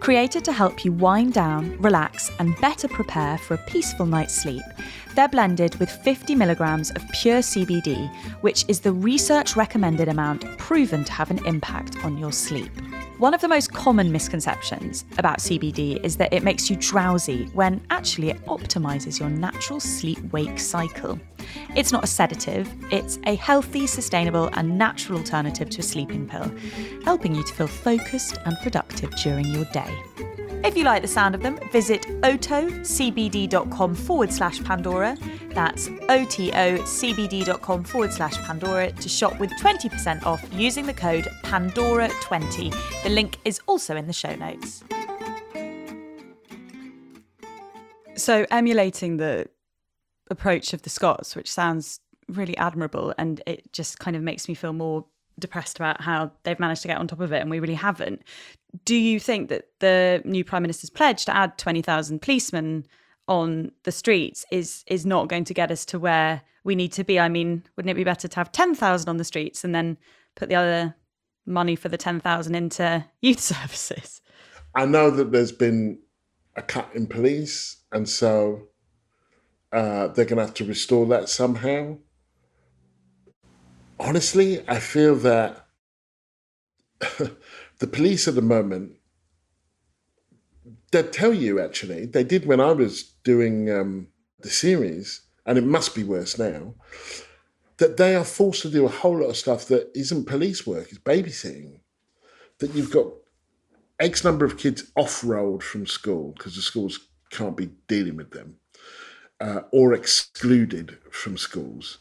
[0.00, 4.62] Created to help you wind down, relax, and better prepare for a peaceful night's sleep,
[5.14, 8.08] they're blended with 50 milligrams of pure CBD,
[8.42, 12.70] which is the research recommended amount proven to have an impact on your sleep.
[13.18, 17.80] One of the most common misconceptions about CBD is that it makes you drowsy when
[17.88, 21.18] actually it optimizes your natural sleep wake cycle.
[21.74, 26.52] It's not a sedative, it's a healthy, sustainable, and natural alternative to a sleeping pill,
[27.04, 30.25] helping you to feel focused and productive during your day.
[30.66, 35.16] If you like the sound of them, visit otocbd.com forward slash Pandora.
[35.50, 42.74] That's otocbd.com forward slash Pandora to shop with 20% off using the code Pandora20.
[43.04, 44.82] The link is also in the show notes.
[48.16, 49.46] So, emulating the
[50.32, 54.54] approach of the Scots, which sounds really admirable, and it just kind of makes me
[54.54, 55.04] feel more
[55.38, 58.22] depressed about how they've managed to get on top of it and we really haven't.
[58.84, 62.86] Do you think that the new prime minister's pledge to add 20,000 policemen
[63.28, 67.04] on the streets is is not going to get us to where we need to
[67.04, 67.18] be?
[67.18, 69.98] I mean, wouldn't it be better to have 10,000 on the streets and then
[70.34, 70.94] put the other
[71.46, 74.20] money for the 10,000 into youth services?
[74.74, 76.00] I know that there's been
[76.54, 78.68] a cut in police and so
[79.72, 81.98] uh, they're going to have to restore that somehow
[83.98, 85.66] honestly, I feel that
[87.78, 88.92] the police at the moment,
[90.92, 94.08] they tell you actually, they did when I was doing um,
[94.40, 96.74] the series, and it must be worse now,
[97.78, 100.88] that they are forced to do a whole lot of stuff that isn't police work,
[100.88, 101.80] it's babysitting.
[102.58, 103.08] That you've got
[104.00, 108.30] X number of kids off rolled from school because the schools can't be dealing with
[108.30, 108.56] them,
[109.40, 111.98] uh, or excluded from schools.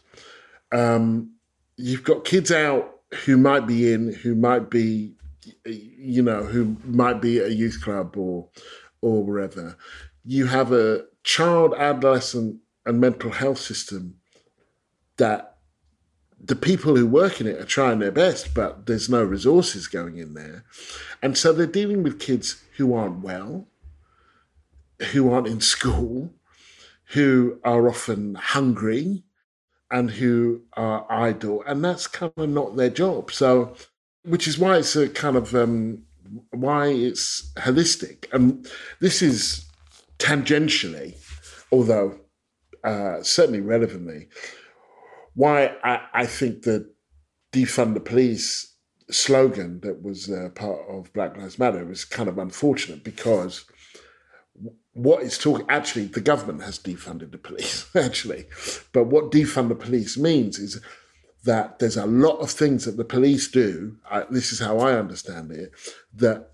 [0.72, 1.35] Um,
[1.78, 5.14] you've got kids out who might be in, who might be,
[5.66, 8.50] you know, who might be at a youth club or
[9.02, 9.78] or wherever.
[10.24, 14.16] You have a child, adolescent, and mental health system
[15.18, 15.58] that
[16.44, 20.18] the people who work in it are trying their best, but there's no resources going
[20.18, 20.64] in there.
[21.22, 23.68] And so they're dealing with kids who aren't well,
[25.12, 26.34] who aren't in school,
[27.10, 29.24] who are often hungry,
[29.92, 33.32] and who are idle, and that's kind of not their job.
[33.32, 33.76] So,
[34.24, 36.04] which is why it's a kind of um,
[36.52, 38.68] why it's holistic, and
[39.00, 39.66] this is
[40.18, 41.16] tangentially,
[41.72, 42.20] although
[42.84, 44.28] uh, certainly relevantly,
[45.34, 46.92] why I, I think the
[47.52, 48.76] defund the police
[49.12, 53.66] slogan that was uh, part of Black Lives Matter was kind of unfortunate because
[54.96, 58.46] what it's talking actually the government has defunded the police actually.
[58.92, 60.82] But what defund the police means is
[61.44, 64.98] that there's a lot of things that the police do I, this is how i
[64.98, 65.72] understand it
[66.16, 66.50] that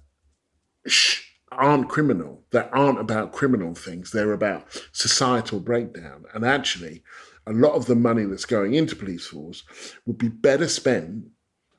[0.86, 4.12] sh- aren't criminal that aren't about criminal things.
[4.12, 6.26] They're about societal breakdown.
[6.34, 7.04] And actually
[7.48, 9.64] a lot of the money that's going into police force
[10.06, 11.26] would be better spent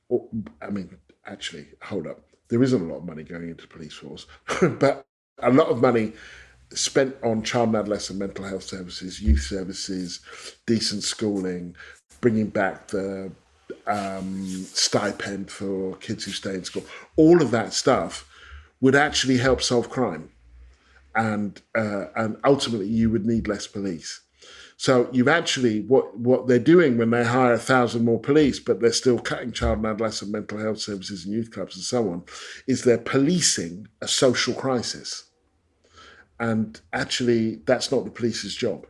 [0.09, 0.29] or,
[0.61, 2.21] i mean actually hold up.
[2.49, 4.27] There isn't a lot of money going into police force
[4.79, 5.07] but
[5.39, 6.13] a lot of money
[6.79, 10.21] spent on child and adolescent mental health services, youth services,
[10.67, 11.77] decent schooling,
[12.21, 13.31] bringing back the
[13.87, 16.85] um, stipend for kids who stay in school,
[17.17, 18.29] all of that stuff
[18.81, 20.31] would actually help solve crime,
[21.15, 24.21] and uh, and ultimately you would need less police.
[24.77, 28.81] So you've actually what what they're doing when they hire a thousand more police, but
[28.81, 32.25] they're still cutting child and adolescent mental health services and youth clubs and so on,
[32.67, 35.31] is they're policing a social crisis
[36.43, 38.85] and actually, that's not the police's job.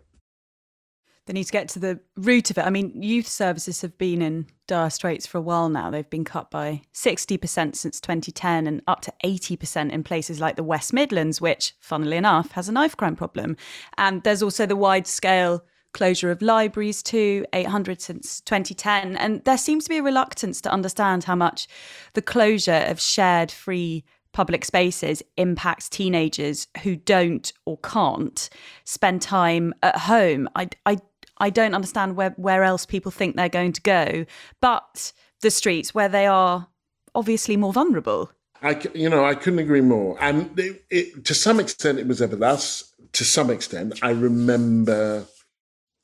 [1.27, 2.65] They need to get to the root of it.
[2.65, 5.91] I mean, youth services have been in dire straits for a while now.
[5.91, 10.63] They've been cut by 60% since 2010 and up to 80% in places like the
[10.63, 13.59] West Midlands, which, funnily enough, has a knife crime problem.
[13.99, 15.63] And there's also the wide scale
[15.93, 19.15] closure of libraries too, 800 since 2010.
[19.19, 21.69] And there seems to be a reluctance to understand how much
[22.15, 28.49] the closure of shared free public spaces impacts teenagers who don't or can't
[28.85, 30.49] spend time at home.
[30.55, 30.99] I, I,
[31.39, 34.27] I don't understand where, where else people think they're going to go,
[34.61, 36.69] but the streets where they are
[37.15, 38.31] obviously more vulnerable.
[38.63, 40.17] I, you know, I couldn't agree more.
[40.21, 42.89] And it, it, to some extent, it was ever thus.
[43.15, 45.27] To some extent, I remember.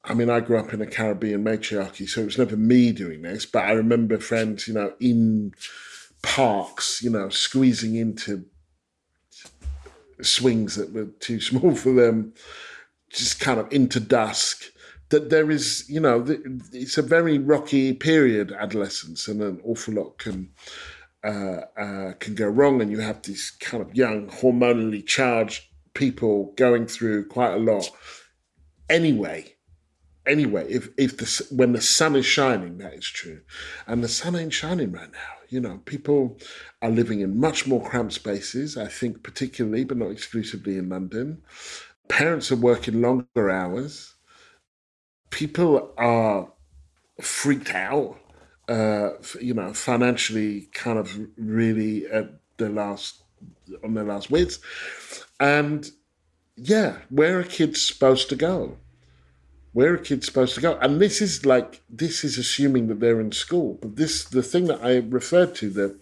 [0.04, 3.22] I mean, I grew up in a Caribbean matriarchy, so it was never me doing
[3.22, 3.46] this.
[3.46, 5.52] But I remember friends, you know, in
[6.22, 8.44] parks, you know, squeezing into
[10.22, 12.35] swings that were too small for them,
[13.11, 14.64] just kind of into dusk.
[15.11, 16.24] That there is, you know,
[16.72, 20.50] it's a very rocky period, adolescence, and an awful lot can
[21.24, 26.52] uh, uh, can go wrong, and you have these kind of young, hormonally charged people
[26.57, 27.90] going through quite a lot.
[28.90, 29.54] Anyway,
[30.28, 33.40] anyway, if if the when the sun is shining, that is true,
[33.86, 35.34] and the sun ain't shining right now.
[35.48, 36.38] You know, people
[36.82, 38.76] are living in much more cramped spaces.
[38.76, 41.42] I think particularly, but not exclusively, in London.
[42.08, 44.14] Parents are working longer hours.
[45.30, 46.52] People are
[47.20, 48.18] freaked out.
[48.68, 53.22] Uh, you know, financially, kind of really at the last
[53.82, 54.58] on their last wits,
[55.40, 55.90] and
[56.56, 58.76] yeah, where are kids supposed to go?
[59.78, 60.76] Where are kids supposed to go?
[60.78, 63.78] And this is like this is assuming that they're in school.
[63.80, 66.00] But this the thing that I referred to, the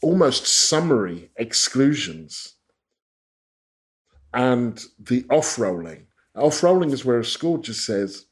[0.00, 2.54] almost summary exclusions
[4.32, 6.06] and the off-rolling.
[6.34, 8.24] Off-rolling is where a school just says,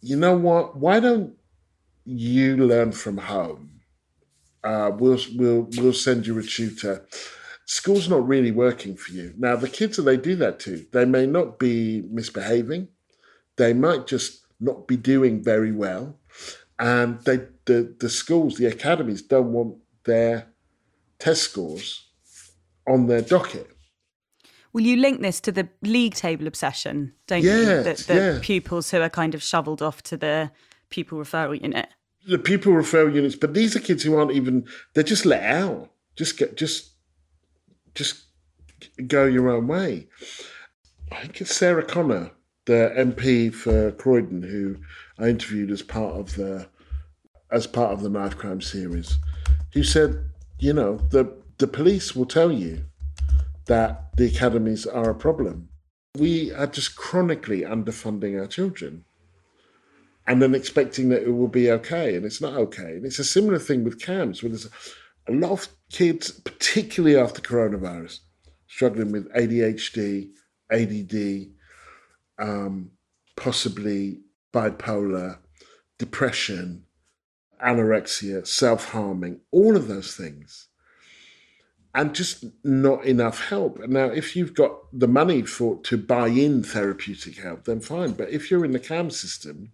[0.00, 1.34] you know what, why don't
[2.06, 3.82] you learn from home?
[4.64, 7.06] Uh, we'll we'll we'll send you a tutor
[7.68, 9.34] school's not really working for you.
[9.36, 12.88] Now, the kids that they do that to, they may not be misbehaving,
[13.56, 16.18] they might just not be doing very well,
[16.78, 20.48] and they the, the schools, the academies don't want their
[21.18, 22.08] test scores
[22.86, 23.68] on their docket.
[24.72, 27.64] Will you link this to the league table obsession, don't you?
[27.64, 28.38] The, the yeah.
[28.40, 30.50] pupils who are kind of shoveled off to the
[30.88, 31.88] pupil referral unit.
[32.26, 35.90] The pupil referral units, but these are kids who aren't even, they're just let out.
[36.16, 36.92] Just get, just
[37.98, 38.22] just
[39.08, 40.06] go your own way.
[41.10, 42.30] I think it's Sarah Connor,
[42.66, 44.76] the MP for Croydon, who
[45.18, 46.68] I interviewed as part of the
[47.50, 49.16] as part of the knife crime series,
[49.72, 50.24] who said,
[50.60, 52.84] you know, the the police will tell you
[53.66, 55.68] that the academies are a problem.
[56.16, 59.04] We are just chronically underfunding our children
[60.26, 62.96] and then expecting that it will be okay, and it's not okay.
[62.96, 64.68] And it's a similar thing with CAMHS, where there's
[65.28, 68.20] a lot of kids, particularly after coronavirus,
[68.66, 70.30] struggling with ADHD,
[70.70, 71.50] ADD,
[72.38, 72.90] um,
[73.36, 74.20] possibly
[74.52, 75.38] bipolar,
[75.98, 76.84] depression,
[77.64, 80.68] anorexia, self harming, all of those things.
[81.94, 83.80] And just not enough help.
[83.88, 88.12] Now, if you've got the money for to buy in therapeutic help, then fine.
[88.12, 89.72] But if you're in the CAMHS system,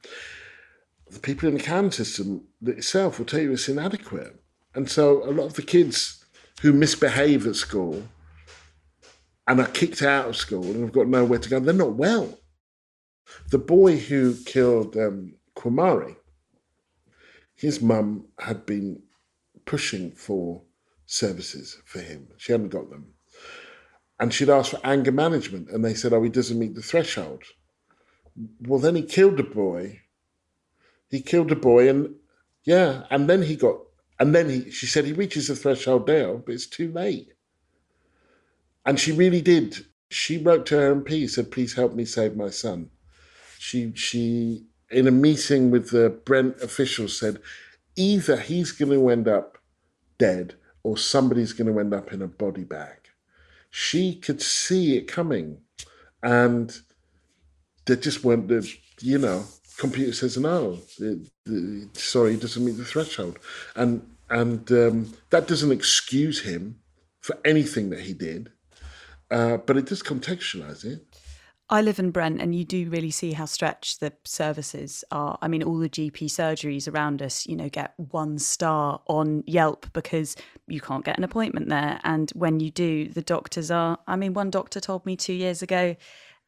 [1.11, 4.44] the people in the CAMHS system itself will tell you it's inadequate.
[4.75, 6.25] And so a lot of the kids
[6.61, 8.03] who misbehave at school
[9.47, 12.39] and are kicked out of school and have got nowhere to go, they're not well.
[13.51, 16.17] The boy who killed um, Quamari,
[17.55, 19.03] his mum had been
[19.65, 20.63] pushing for
[21.07, 22.29] services for him.
[22.37, 23.15] She hadn't got them.
[24.19, 27.43] And she'd asked for anger management, and they said, Oh, he doesn't meet the threshold.
[28.61, 30.01] Well, then he killed a boy.
[31.09, 32.15] He killed a boy, and
[32.65, 33.79] yeah, and then he got
[34.19, 37.33] and then he, she said he reaches the threshold now, but it's too late.
[38.87, 39.87] And she really did.
[40.11, 42.91] She wrote to her MP, said, please help me save my son.
[43.59, 47.39] She, she in a meeting with the Brent officials, said,
[47.97, 49.59] either he's going to end up
[50.19, 52.99] dead or somebody's going to end up in a body bag.
[53.71, 55.59] She could see it coming.
[56.23, 56.79] And
[57.87, 59.45] there just weren't the, you know,
[59.79, 60.79] computer says no.
[61.95, 63.39] Sorry, it doesn't meet the threshold,
[63.77, 66.81] and and um, that doesn't excuse him
[67.21, 68.51] for anything that he did,
[69.31, 71.05] uh, but it does contextualize it.
[71.71, 75.39] I live in Brent, and you do really see how stretched the services are.
[75.41, 79.87] I mean, all the GP surgeries around us, you know, get one star on Yelp
[79.95, 82.01] because you can't get an appointment there.
[82.05, 83.99] And when you do, the doctors are.
[84.07, 85.97] I mean, one doctor told me two years ago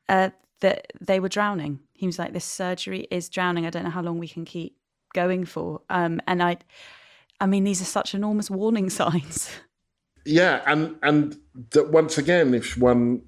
[0.09, 1.81] uh, that they were drowning.
[1.95, 3.67] He was like, "This surgery is drowning.
[3.67, 4.77] I don't know how long we can keep
[5.15, 6.59] going for." Um, and I,
[7.41, 9.51] I mean, these are such enormous warning signs.
[10.25, 11.37] Yeah, and and
[11.71, 13.23] that once again, if one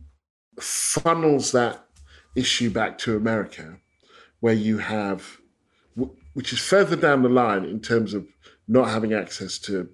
[0.61, 1.85] funnels that
[2.35, 3.79] issue back to America,
[4.41, 5.39] where you have,
[6.35, 8.27] which is further down the line in terms of
[8.67, 9.89] not having access to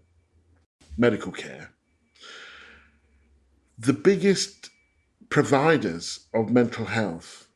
[0.97, 1.71] medical care,
[3.79, 4.71] the biggest
[5.29, 7.49] providers of mental health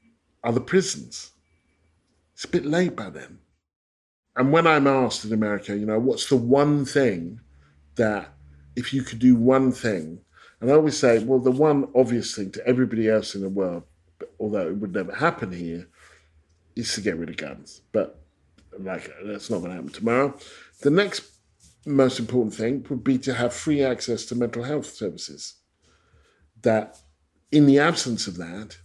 [0.42, 1.32] are the prisons.
[2.34, 3.38] It's a bit late by then.
[4.36, 7.40] And when I'm asked in America, you know, what's the one thing
[7.96, 8.32] that
[8.76, 10.20] if you could do one thing,
[10.60, 13.82] and I always say, well, the one obvious thing to everybody else in the world,
[14.38, 15.88] although it would never happen here,
[16.76, 17.80] is to get rid of guns.
[17.92, 18.20] But
[18.78, 20.34] like that's not going to happen tomorrow.
[20.82, 21.24] The next
[21.84, 25.54] most important thing would be to have free access to mental health services.
[26.62, 26.98] That
[27.50, 28.76] in the absence of that,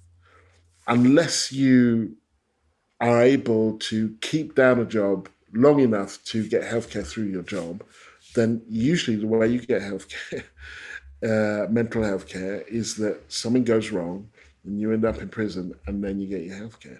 [0.87, 2.15] unless you
[2.99, 7.83] are able to keep down a job long enough to get healthcare through your job,
[8.35, 10.43] then usually the way you get healthcare,
[11.23, 14.29] uh, mental health care, is that something goes wrong
[14.63, 16.99] and you end up in prison and then you get your healthcare.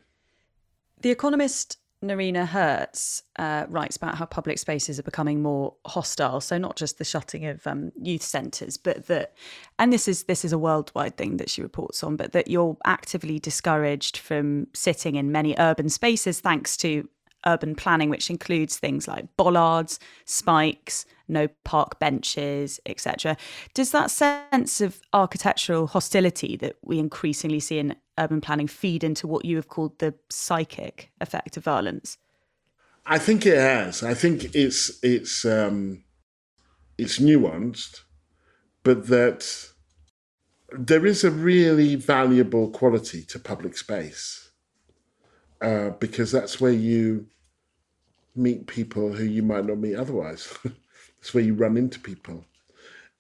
[1.02, 6.42] The Economist Noreena Hertz uh, writes about how public spaces are becoming more hostile.
[6.42, 9.34] So not just the shutting of um, youth centres, but that,
[9.80, 12.78] and this is this is a worldwide thing that she reports on, but that you're
[12.86, 17.08] actively discouraged from sitting in many urban spaces thanks to
[17.46, 23.38] urban planning, which includes things like bollards, spikes, no park benches, etc.
[23.74, 29.28] Does that sense of architectural hostility that we increasingly see in urban planning feed into
[29.28, 32.18] what you have called the psychic effect of violence?
[33.06, 34.04] I think it has.
[34.04, 36.04] I think it's it's um,
[36.98, 38.02] it's nuanced,
[38.84, 39.70] but that
[40.72, 44.52] there is a really valuable quality to public space
[45.62, 47.28] uh, because that's where you
[48.36, 50.58] meet people who you might not meet otherwise.
[51.20, 52.46] it's where you run into people.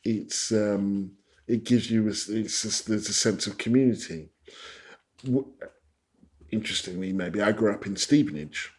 [0.04, 1.12] It's um,
[1.48, 4.30] it gives you a, it's just, there's a sense of community.
[6.52, 8.72] Interestingly, maybe I grew up in Stevenage,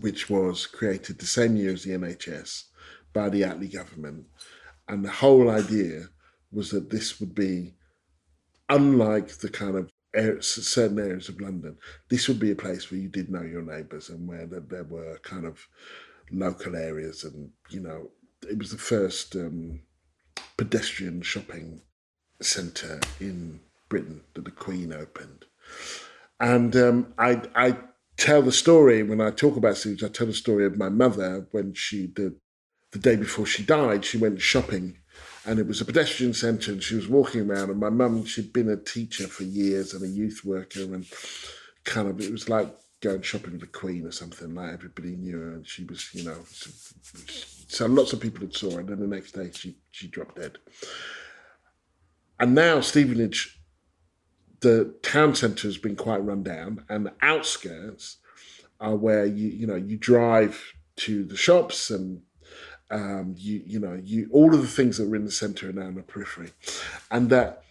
[0.00, 2.64] which was created the same year as the NHS
[3.12, 4.26] by the Attlee government,
[4.88, 6.08] and the whole idea
[6.50, 7.74] was that this would be
[8.68, 9.90] unlike the kind of
[10.40, 11.76] certain areas of London,
[12.08, 15.18] this would be a place where you did know your neighbours and where there were
[15.22, 15.66] kind of
[16.30, 18.10] local areas, and you know,
[18.48, 19.80] it was the first um,
[20.56, 21.80] pedestrian shopping
[22.40, 23.60] centre in
[23.92, 25.44] Britain that the Queen opened,
[26.40, 27.76] and um, I I
[28.16, 30.04] tell the story when I talk about Stevenage.
[30.04, 32.34] I tell the story of my mother when she the
[32.92, 34.96] the day before she died, she went shopping
[35.44, 38.52] and it was a pedestrian centre and she was walking around and my mum she'd
[38.52, 41.06] been a teacher for years and a youth worker and
[41.84, 45.38] kind of it was like going shopping with the queen or something like everybody knew
[45.38, 46.38] her and she was you know
[47.68, 50.36] so lots of people had saw her and then the next day she she dropped
[50.36, 50.58] dead
[52.38, 53.58] and now stevenage
[54.62, 58.16] the town centre has been quite run down and the outskirts
[58.80, 62.22] are where you you know you drive to the shops and
[62.90, 65.72] um, you you know you all of the things that were in the center are
[65.72, 66.50] now in the periphery,
[67.10, 67.62] and that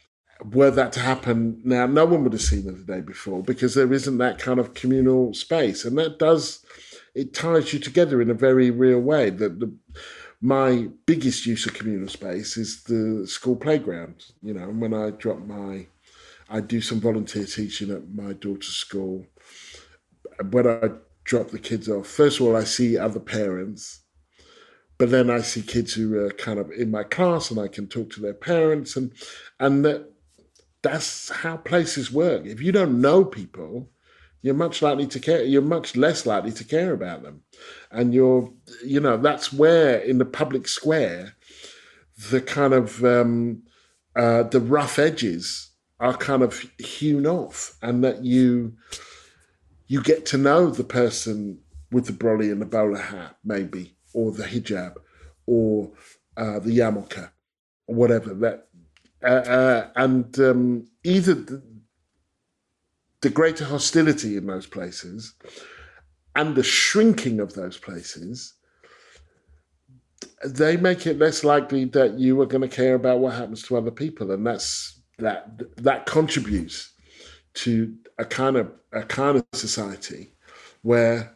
[0.43, 3.75] were that to happen now, no one would have seen it the day before because
[3.75, 6.65] there isn't that kind of communal space, and that does
[7.13, 9.29] it ties you together in a very real way.
[9.29, 9.71] That the
[10.41, 14.25] my biggest use of communal space is the school playground.
[14.41, 15.85] You know, when I drop my,
[16.51, 19.25] I do some volunteer teaching at my daughter's school.
[20.49, 20.89] When I
[21.23, 24.01] drop the kids off, first of all, I see other parents
[25.01, 27.87] but then I see kids who are kind of in my class and I can
[27.87, 29.11] talk to their parents and
[29.59, 30.11] and that
[30.83, 32.45] that's how places work.
[32.45, 33.89] If you don't know people,
[34.43, 37.41] you're much likely to care you're much less likely to care about them.
[37.89, 38.53] And you're
[38.85, 41.33] you know, that's where in the public square
[42.29, 43.63] the kind of um,
[44.15, 45.70] uh, the rough edges
[46.01, 48.73] are kind of hewn off and that you
[49.87, 51.59] you get to know the person
[51.91, 54.95] with the brolly and the bowler hat maybe or the hijab
[55.45, 55.91] or
[56.37, 57.29] uh, the yarmulke
[57.87, 58.67] or whatever that
[59.23, 61.61] uh, uh, and um, either the,
[63.21, 65.35] the greater hostility in those places
[66.35, 68.55] and the shrinking of those places
[70.43, 73.77] they make it less likely that you are going to care about what happens to
[73.77, 76.91] other people and that's that that contributes
[77.53, 80.31] to a kind of a kind of society
[80.81, 81.33] where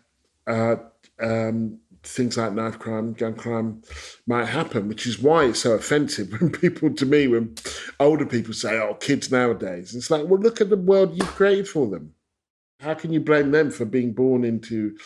[0.47, 0.75] uh,
[1.21, 3.81] um, things like knife crime, gun crime
[4.27, 7.55] might happen, which is why it's so offensive when people, to me, when
[7.99, 9.95] older people say, oh, kids nowadays.
[9.95, 12.13] It's like, well, look at the world you've created for them.
[12.79, 14.97] How can you blame them for being born into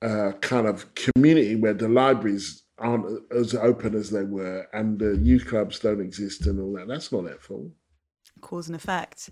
[0.00, 5.16] a kind of community where the libraries aren't as open as they were and the
[5.18, 6.88] youth clubs don't exist and all that?
[6.88, 7.70] That's not their fault.
[8.42, 9.30] Cause and effect.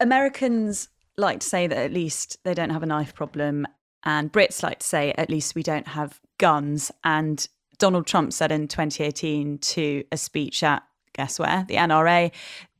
[0.00, 3.66] Americans like to say that at least they don't have a knife problem
[4.06, 6.92] and Brits like to say, at least we don't have guns.
[7.02, 7.46] And
[7.78, 12.30] Donald Trump said in 2018 to a speech at, guess where, the NRA,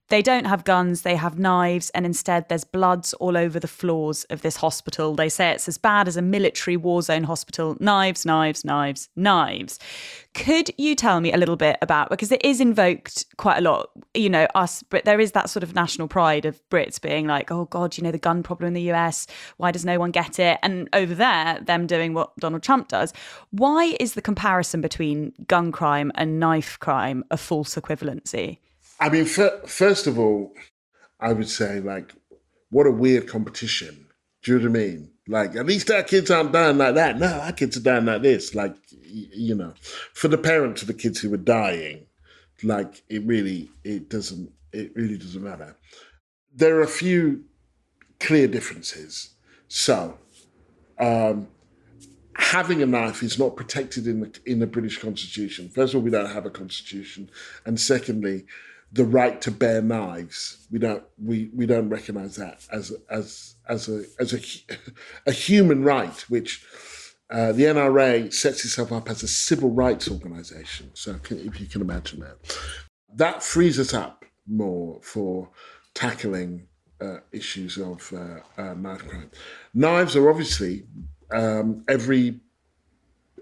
[0.09, 4.25] they don't have guns, they have knives, and instead there's bloods all over the floors
[4.25, 5.15] of this hospital.
[5.15, 7.77] They say it's as bad as a military war zone hospital.
[7.81, 9.81] Knives, knives, knives, knives.
[10.33, 13.91] Could you tell me a little bit about because it is invoked quite a lot,
[14.15, 17.51] you know, us, but there is that sort of national pride of Brits being like,
[17.51, 19.27] oh God, you know, the gun problem in the US,
[19.57, 20.59] why does no one get it?
[20.63, 23.13] And over there, them doing what Donald Trump does.
[23.51, 28.59] Why is the comparison between gun crime and knife crime a false equivalency?
[28.99, 30.53] I mean, first of all,
[31.21, 32.13] I would say like,
[32.71, 34.07] what a weird competition
[34.43, 35.11] Do you know what I mean?
[35.29, 37.19] Like, at least our kids aren't dying like that.
[37.19, 38.55] No, our kids are dying like this.
[38.55, 39.75] Like, you know,
[40.13, 42.07] for the parents of the kids who were dying,
[42.63, 45.77] like, it really, it doesn't, it really doesn't matter.
[46.55, 47.45] There are a few
[48.21, 49.31] clear differences.
[49.67, 50.17] So,
[51.01, 51.49] um,
[52.37, 55.69] having a knife is not protected in the in the British Constitution.
[55.69, 57.31] First of all, we don't have a constitution,
[57.65, 58.45] and secondly,
[58.93, 63.89] the right to bear knives we don't we, we don't recognise that as as as
[63.89, 64.41] a as a
[65.27, 66.65] a human right, which
[67.31, 70.91] uh, the NRA sets itself up as a civil rights organisation.
[70.95, 72.37] So if you can imagine that,
[73.15, 75.49] that frees us up more for
[75.95, 76.69] tackling
[77.01, 79.31] uh, issues of uh, uh knife crime.
[79.75, 80.85] Knives are obviously
[81.31, 82.41] um, every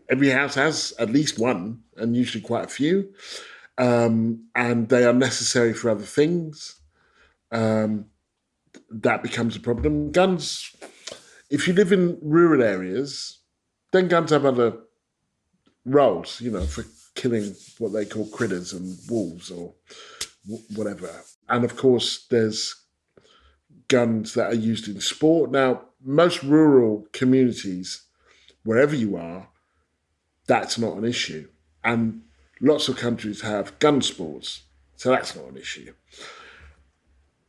[0.08, 3.12] every house has at least one, and usually quite a few,
[3.78, 6.80] um, and they are necessary for other things.
[7.50, 8.06] Um,
[8.90, 10.12] that becomes a problem.
[10.12, 10.74] Guns,
[11.50, 13.38] if you live in rural areas,
[13.92, 14.78] then guns have other
[15.84, 19.74] roles, you know, for killing what they call critters and wolves or
[20.74, 21.10] whatever.
[21.48, 22.74] And of course, there's
[23.88, 25.50] guns that are used in sport.
[25.50, 28.02] Now, most rural communities,
[28.64, 29.48] wherever you are,
[30.46, 31.48] that's not an issue.
[31.82, 32.22] And
[32.64, 34.62] lots of countries have gun sports,
[34.96, 35.92] so that's not an issue.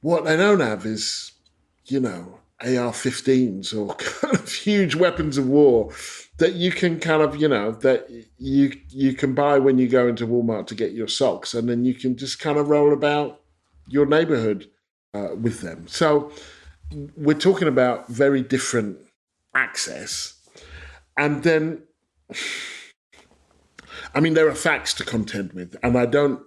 [0.02, 1.32] What they don't have is,
[1.86, 5.92] you know, AR-15s or kind of huge weapons of war
[6.38, 10.08] that you can kind of, you know, that you you can buy when you go
[10.08, 13.42] into Walmart to get your socks, and then you can just kind of roll about
[13.88, 14.70] your neighborhood
[15.14, 15.88] uh, with them.
[15.88, 16.32] So
[17.16, 18.98] we're talking about very different
[19.54, 20.34] access.
[21.18, 21.84] And then,
[24.16, 26.42] I mean, there are facts to contend with, and I don't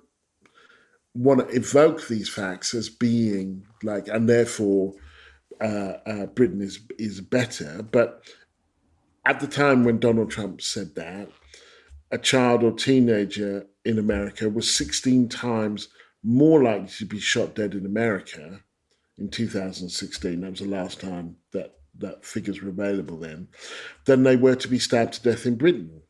[1.14, 4.94] want to evoke these facts as being like, and therefore
[5.60, 7.82] uh, uh, Britain is is better.
[7.82, 8.22] But
[9.26, 11.28] at the time when Donald Trump said that,
[12.10, 15.88] a child or teenager in America was 16 times
[16.22, 18.60] more likely to be shot dead in America
[19.18, 23.48] in 2016, that was the last time that, that figures were available then,
[24.04, 26.02] than they were to be stabbed to death in Britain.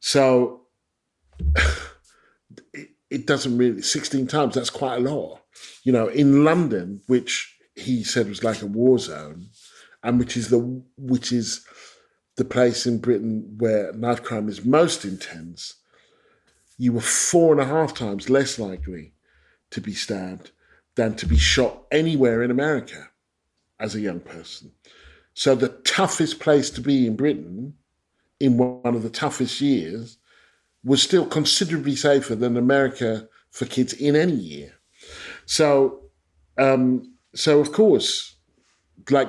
[0.00, 0.62] So
[2.74, 5.40] it, it doesn't really, 16 times, that's quite a lot.
[5.82, 9.48] You know, in London, which he said was like a war zone,
[10.02, 10.58] and which is the
[10.96, 11.64] which is
[12.36, 15.74] the place in Britain where knife crime is most intense,
[16.76, 19.12] you were four and a half times less likely
[19.70, 20.52] to be stabbed
[20.94, 23.08] than to be shot anywhere in America
[23.80, 24.72] as a young person.
[25.34, 27.74] So the toughest place to be in Britain
[28.40, 30.18] in one of the toughest years
[30.84, 34.72] was still considerably safer than America for kids in any year.
[35.46, 36.02] So,
[36.56, 38.36] um, so of course,
[39.10, 39.28] like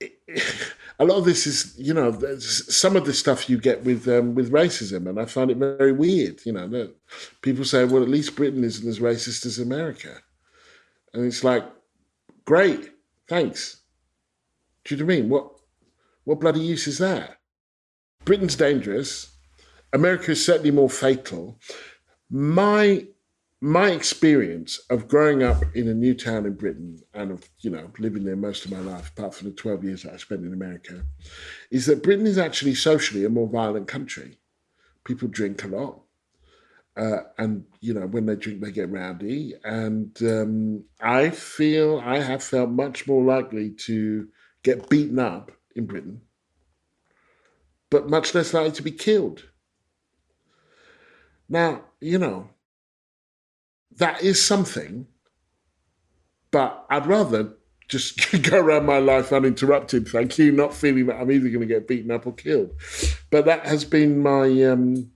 [0.98, 4.34] a lot of this is, you know, some of the stuff you get with um,
[4.34, 6.40] with racism, and I find it very weird.
[6.44, 6.94] You know, that
[7.42, 10.16] people say, well, at least Britain isn't as racist as America,
[11.12, 11.64] and it's like,
[12.44, 12.90] great,
[13.28, 13.82] thanks.
[14.84, 15.28] Do you know what I mean?
[15.28, 15.55] What
[16.26, 17.38] what bloody use is that?
[18.24, 19.36] Britain's dangerous.
[19.92, 21.58] America is certainly more fatal.
[22.28, 23.06] My
[23.60, 27.90] my experience of growing up in a new town in Britain and of, you know,
[27.98, 30.52] living there most of my life, apart from the 12 years that I spent in
[30.52, 31.04] America,
[31.70, 34.38] is that Britain is actually socially a more violent country.
[35.04, 36.02] People drink a lot.
[36.96, 39.54] Uh, and, you know, when they drink, they get rowdy.
[39.64, 44.28] And um, I feel I have felt much more likely to
[44.62, 46.22] get beaten up in Britain,
[47.90, 49.44] but much less likely to be killed.
[51.48, 52.50] Now, you know,
[53.96, 55.06] that is something,
[56.50, 57.54] but I'd rather
[57.88, 61.66] just go around my life uninterrupted, thank you, not feeling that I'm either going to
[61.66, 62.72] get beaten up or killed.
[63.30, 65.10] But that has been my, um,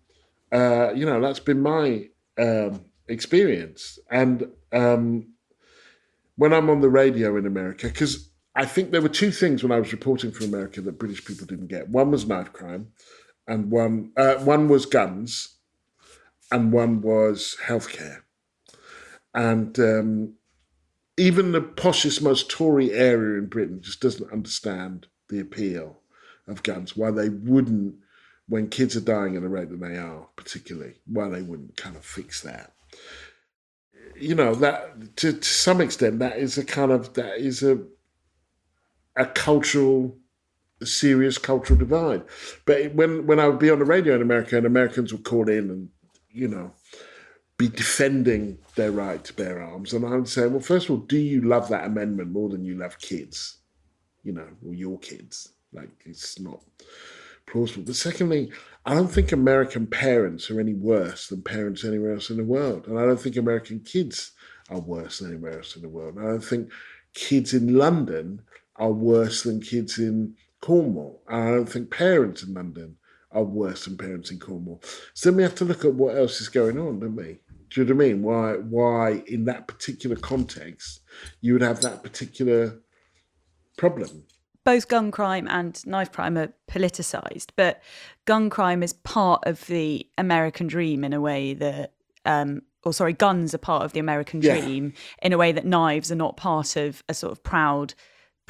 [0.52, 2.08] uh, you know, that's been my
[2.38, 3.98] um, experience.
[4.10, 5.32] And um,
[6.36, 9.72] when I'm on the radio in America, because I think there were two things when
[9.72, 11.88] I was reporting from America that British people didn't get.
[11.88, 12.88] One was knife crime,
[13.46, 15.56] and one uh, one was guns,
[16.50, 18.22] and one was healthcare.
[19.32, 20.34] And um,
[21.16, 25.98] even the poshest, most Tory area in Britain just doesn't understand the appeal
[26.48, 27.94] of guns, why they wouldn't,
[28.48, 31.94] when kids are dying at the rate that they are, particularly, why they wouldn't kind
[31.94, 32.72] of fix that.
[34.16, 37.78] You know, that to, to some extent, that is a kind of, that is a,
[39.16, 40.16] a cultural
[40.82, 42.22] serious cultural divide.
[42.64, 45.48] But when when I would be on the radio in America and Americans would call
[45.48, 45.88] in and
[46.30, 46.72] you know
[47.60, 49.92] be defending their right to bear arms.
[49.92, 52.64] And I would say, well, first of all, do you love that amendment more than
[52.64, 53.58] you love kids?
[54.22, 55.52] You know, or your kids?
[55.70, 56.62] Like, it's not
[57.44, 57.84] plausible.
[57.84, 58.50] But secondly,
[58.86, 62.86] I don't think American parents are any worse than parents anywhere else in the world.
[62.88, 64.32] And I don't think American kids
[64.70, 66.16] are worse than anywhere else in the world.
[66.16, 66.70] And I don't think
[67.12, 68.40] kids in London
[68.80, 71.22] are worse than kids in Cornwall.
[71.28, 72.96] And I don't think parents in London
[73.30, 74.82] are worse than parents in Cornwall.
[75.14, 77.38] So then we have to look at what else is going on, don't we?
[77.68, 78.22] Do you know what I mean?
[78.22, 81.02] Why why in that particular context
[81.40, 82.80] you would have that particular
[83.76, 84.24] problem?
[84.64, 87.80] Both gun crime and knife crime are politicized, but
[88.24, 91.92] gun crime is part of the American dream in a way that
[92.24, 95.26] um, or sorry, guns are part of the American dream yeah.
[95.26, 97.94] in a way that knives are not part of a sort of proud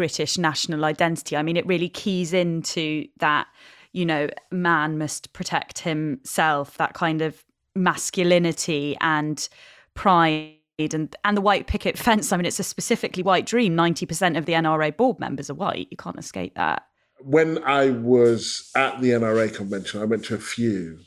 [0.01, 1.37] British national identity.
[1.37, 3.49] I mean, it really keys into that,
[3.93, 7.45] you know, man must protect himself, that kind of
[7.75, 9.47] masculinity and
[9.93, 12.33] pride and and the white picket fence.
[12.33, 13.77] I mean, it's a specifically white dream.
[13.77, 15.89] Ninety percent of the NRA board members are white.
[15.91, 16.87] You can't escape that.
[17.19, 21.01] When I was at the NRA convention, I went to a few,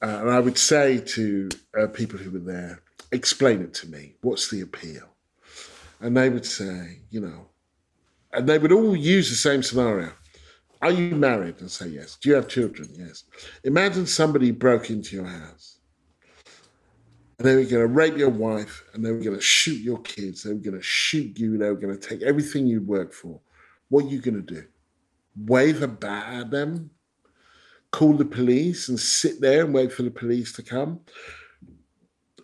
[0.00, 2.80] uh, and I would say to uh, people who were there,
[3.12, 4.14] "Explain it to me.
[4.22, 5.10] What's the appeal?"
[6.00, 7.48] And they would say, you know,
[8.34, 10.12] and they would all use the same scenario.
[10.82, 11.60] Are you married?
[11.60, 12.16] And say yes.
[12.20, 12.88] Do you have children?
[12.92, 13.24] Yes.
[13.64, 15.78] Imagine somebody broke into your house
[17.38, 20.00] and they were going to rape your wife and they were going to shoot your
[20.02, 20.42] kids.
[20.42, 21.58] They were going to shoot you.
[21.58, 23.40] They were going to take everything you'd worked for.
[23.88, 24.64] What are you going to do?
[25.36, 26.90] Wave a bat at them?
[27.90, 31.00] Call the police and sit there and wait for the police to come?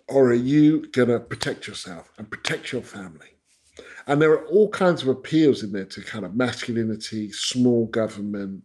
[0.09, 3.29] Or are you going to protect yourself and protect your family?
[4.07, 8.63] And there are all kinds of appeals in there to kind of masculinity, small government,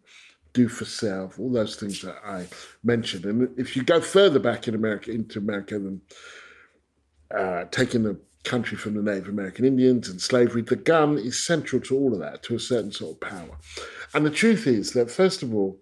[0.53, 2.47] do for self, all those things that I
[2.83, 3.25] mentioned.
[3.25, 6.01] And if you go further back in America, into America, than
[7.38, 11.81] uh, taking the country from the Native American Indians and slavery, the gun is central
[11.81, 13.57] to all of that, to a certain sort of power.
[14.13, 15.81] And the truth is that, first of all,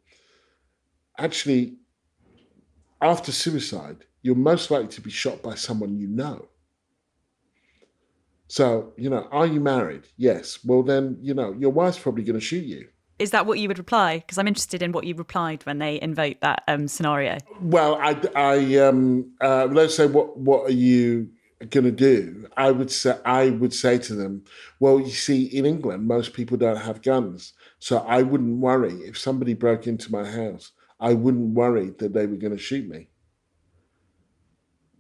[1.20, 1.76] actually,
[3.02, 6.48] after suicide, you're most likely to be shot by someone you know.
[8.54, 10.04] So, you know, are you married?
[10.16, 10.60] Yes.
[10.64, 12.88] Well, then, you know, your wife's probably going to shoot you.
[13.18, 14.20] Is that what you would reply?
[14.20, 17.40] Because I'm interested in what you replied when they invoked that um, scenario.
[17.62, 21.32] Well, I, I um, uh, let's say, what, what are you
[21.72, 22.48] going to do?
[22.56, 24.44] I would say, I would say to them,
[24.80, 29.18] well, you see, in England, most people don't have guns, so I wouldn't worry if
[29.18, 30.74] somebody broke into my house.
[31.00, 33.10] I wouldn't worry that they were going to shoot me.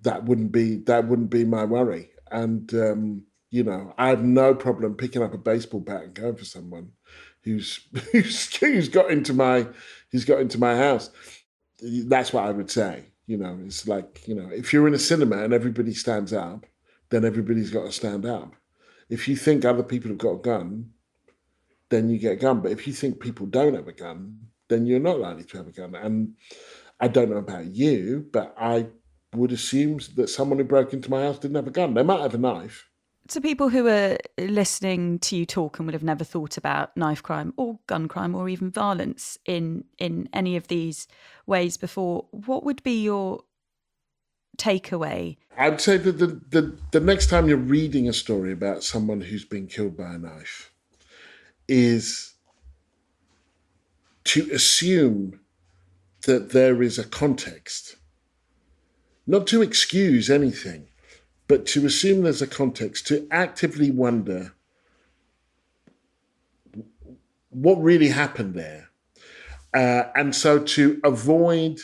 [0.01, 3.23] That wouldn't be that wouldn't be my worry, and um,
[3.53, 6.89] you know, I have no problem picking up a baseball bat and going for someone
[7.43, 9.67] who's who's, who's got into my
[10.11, 11.11] who's got into my house.
[11.79, 13.05] That's what I would say.
[13.27, 16.65] You know, it's like you know, if you're in a cinema and everybody stands up,
[17.11, 18.55] then everybody's got to stand up.
[19.07, 20.89] If you think other people have got a gun,
[21.89, 22.59] then you get a gun.
[22.59, 25.67] But if you think people don't have a gun, then you're not likely to have
[25.67, 25.93] a gun.
[25.93, 26.33] And
[26.99, 28.87] I don't know about you, but I
[29.35, 31.93] would assume that someone who broke into my house didn't have a gun.
[31.93, 32.89] They might have a knife
[33.29, 37.23] to people who are listening to you talk and would have never thought about knife
[37.23, 41.07] crime or gun crime or even violence in in any of these
[41.45, 43.43] ways before, what would be your
[44.57, 45.37] takeaway?
[45.57, 49.45] I'd say that the, the, the next time you're reading a story about someone who's
[49.45, 50.71] been killed by a knife
[51.67, 52.33] is
[54.25, 55.39] to assume
[56.25, 57.97] that there is a context,
[59.27, 60.87] not to excuse anything
[61.47, 64.53] but to assume there's a context, to actively wonder
[67.49, 68.89] what really happened there.
[69.73, 71.79] Uh, and so to avoid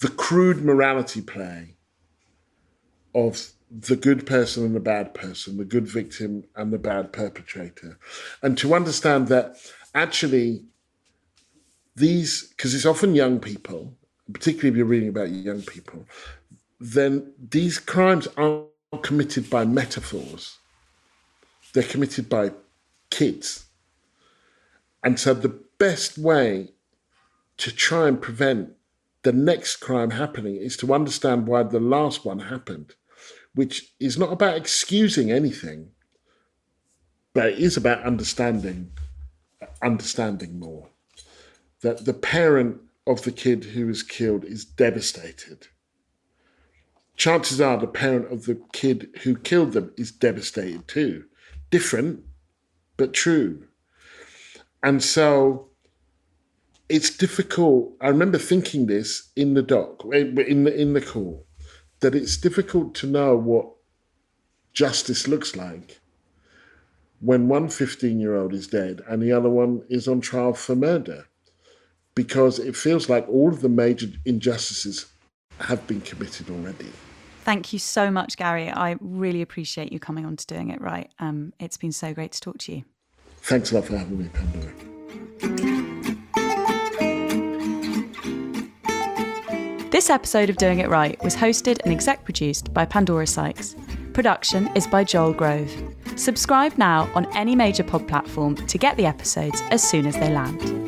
[0.00, 1.74] the crude morality play
[3.14, 7.98] of the good person and the bad person, the good victim and the bad perpetrator,
[8.42, 9.56] and to understand that
[9.94, 10.64] actually
[11.96, 13.94] these, because it's often young people,
[14.32, 16.06] particularly if you're reading about young people,
[16.80, 20.58] then these crimes aren't committed by metaphors,
[21.72, 22.52] they're committed by
[23.10, 23.66] kids.
[25.04, 26.72] And so the best way
[27.58, 28.70] to try and prevent
[29.22, 32.94] the next crime happening is to understand why the last one happened,
[33.54, 35.90] which is not about excusing anything,
[37.34, 38.92] but it is about understanding
[39.82, 40.88] understanding more.
[41.82, 45.68] That the parent of the kid who was killed is devastated
[47.18, 51.24] chances are the parent of the kid who killed them is devastated too.
[51.70, 52.24] Different,
[52.96, 53.64] but true.
[54.82, 55.68] And so
[56.88, 57.92] it's difficult.
[58.00, 61.44] I remember thinking this in the doc, in the, in the call,
[62.00, 63.68] that it's difficult to know what
[64.72, 65.98] justice looks like
[67.20, 70.76] when one 15 year old is dead and the other one is on trial for
[70.76, 71.26] murder
[72.14, 75.06] because it feels like all of the major injustices
[75.58, 76.86] have been committed already.
[77.48, 78.68] Thank you so much, Gary.
[78.68, 81.10] I really appreciate you coming on to Doing It Right.
[81.18, 82.84] Um, it's been so great to talk to you.
[83.38, 84.70] Thanks a lot for having me, Pandora.
[89.90, 93.74] This episode of Doing It Right was hosted and exec produced by Pandora Sykes.
[94.12, 95.72] Production is by Joel Grove.
[96.16, 100.28] Subscribe now on any major pod platform to get the episodes as soon as they
[100.30, 100.87] land.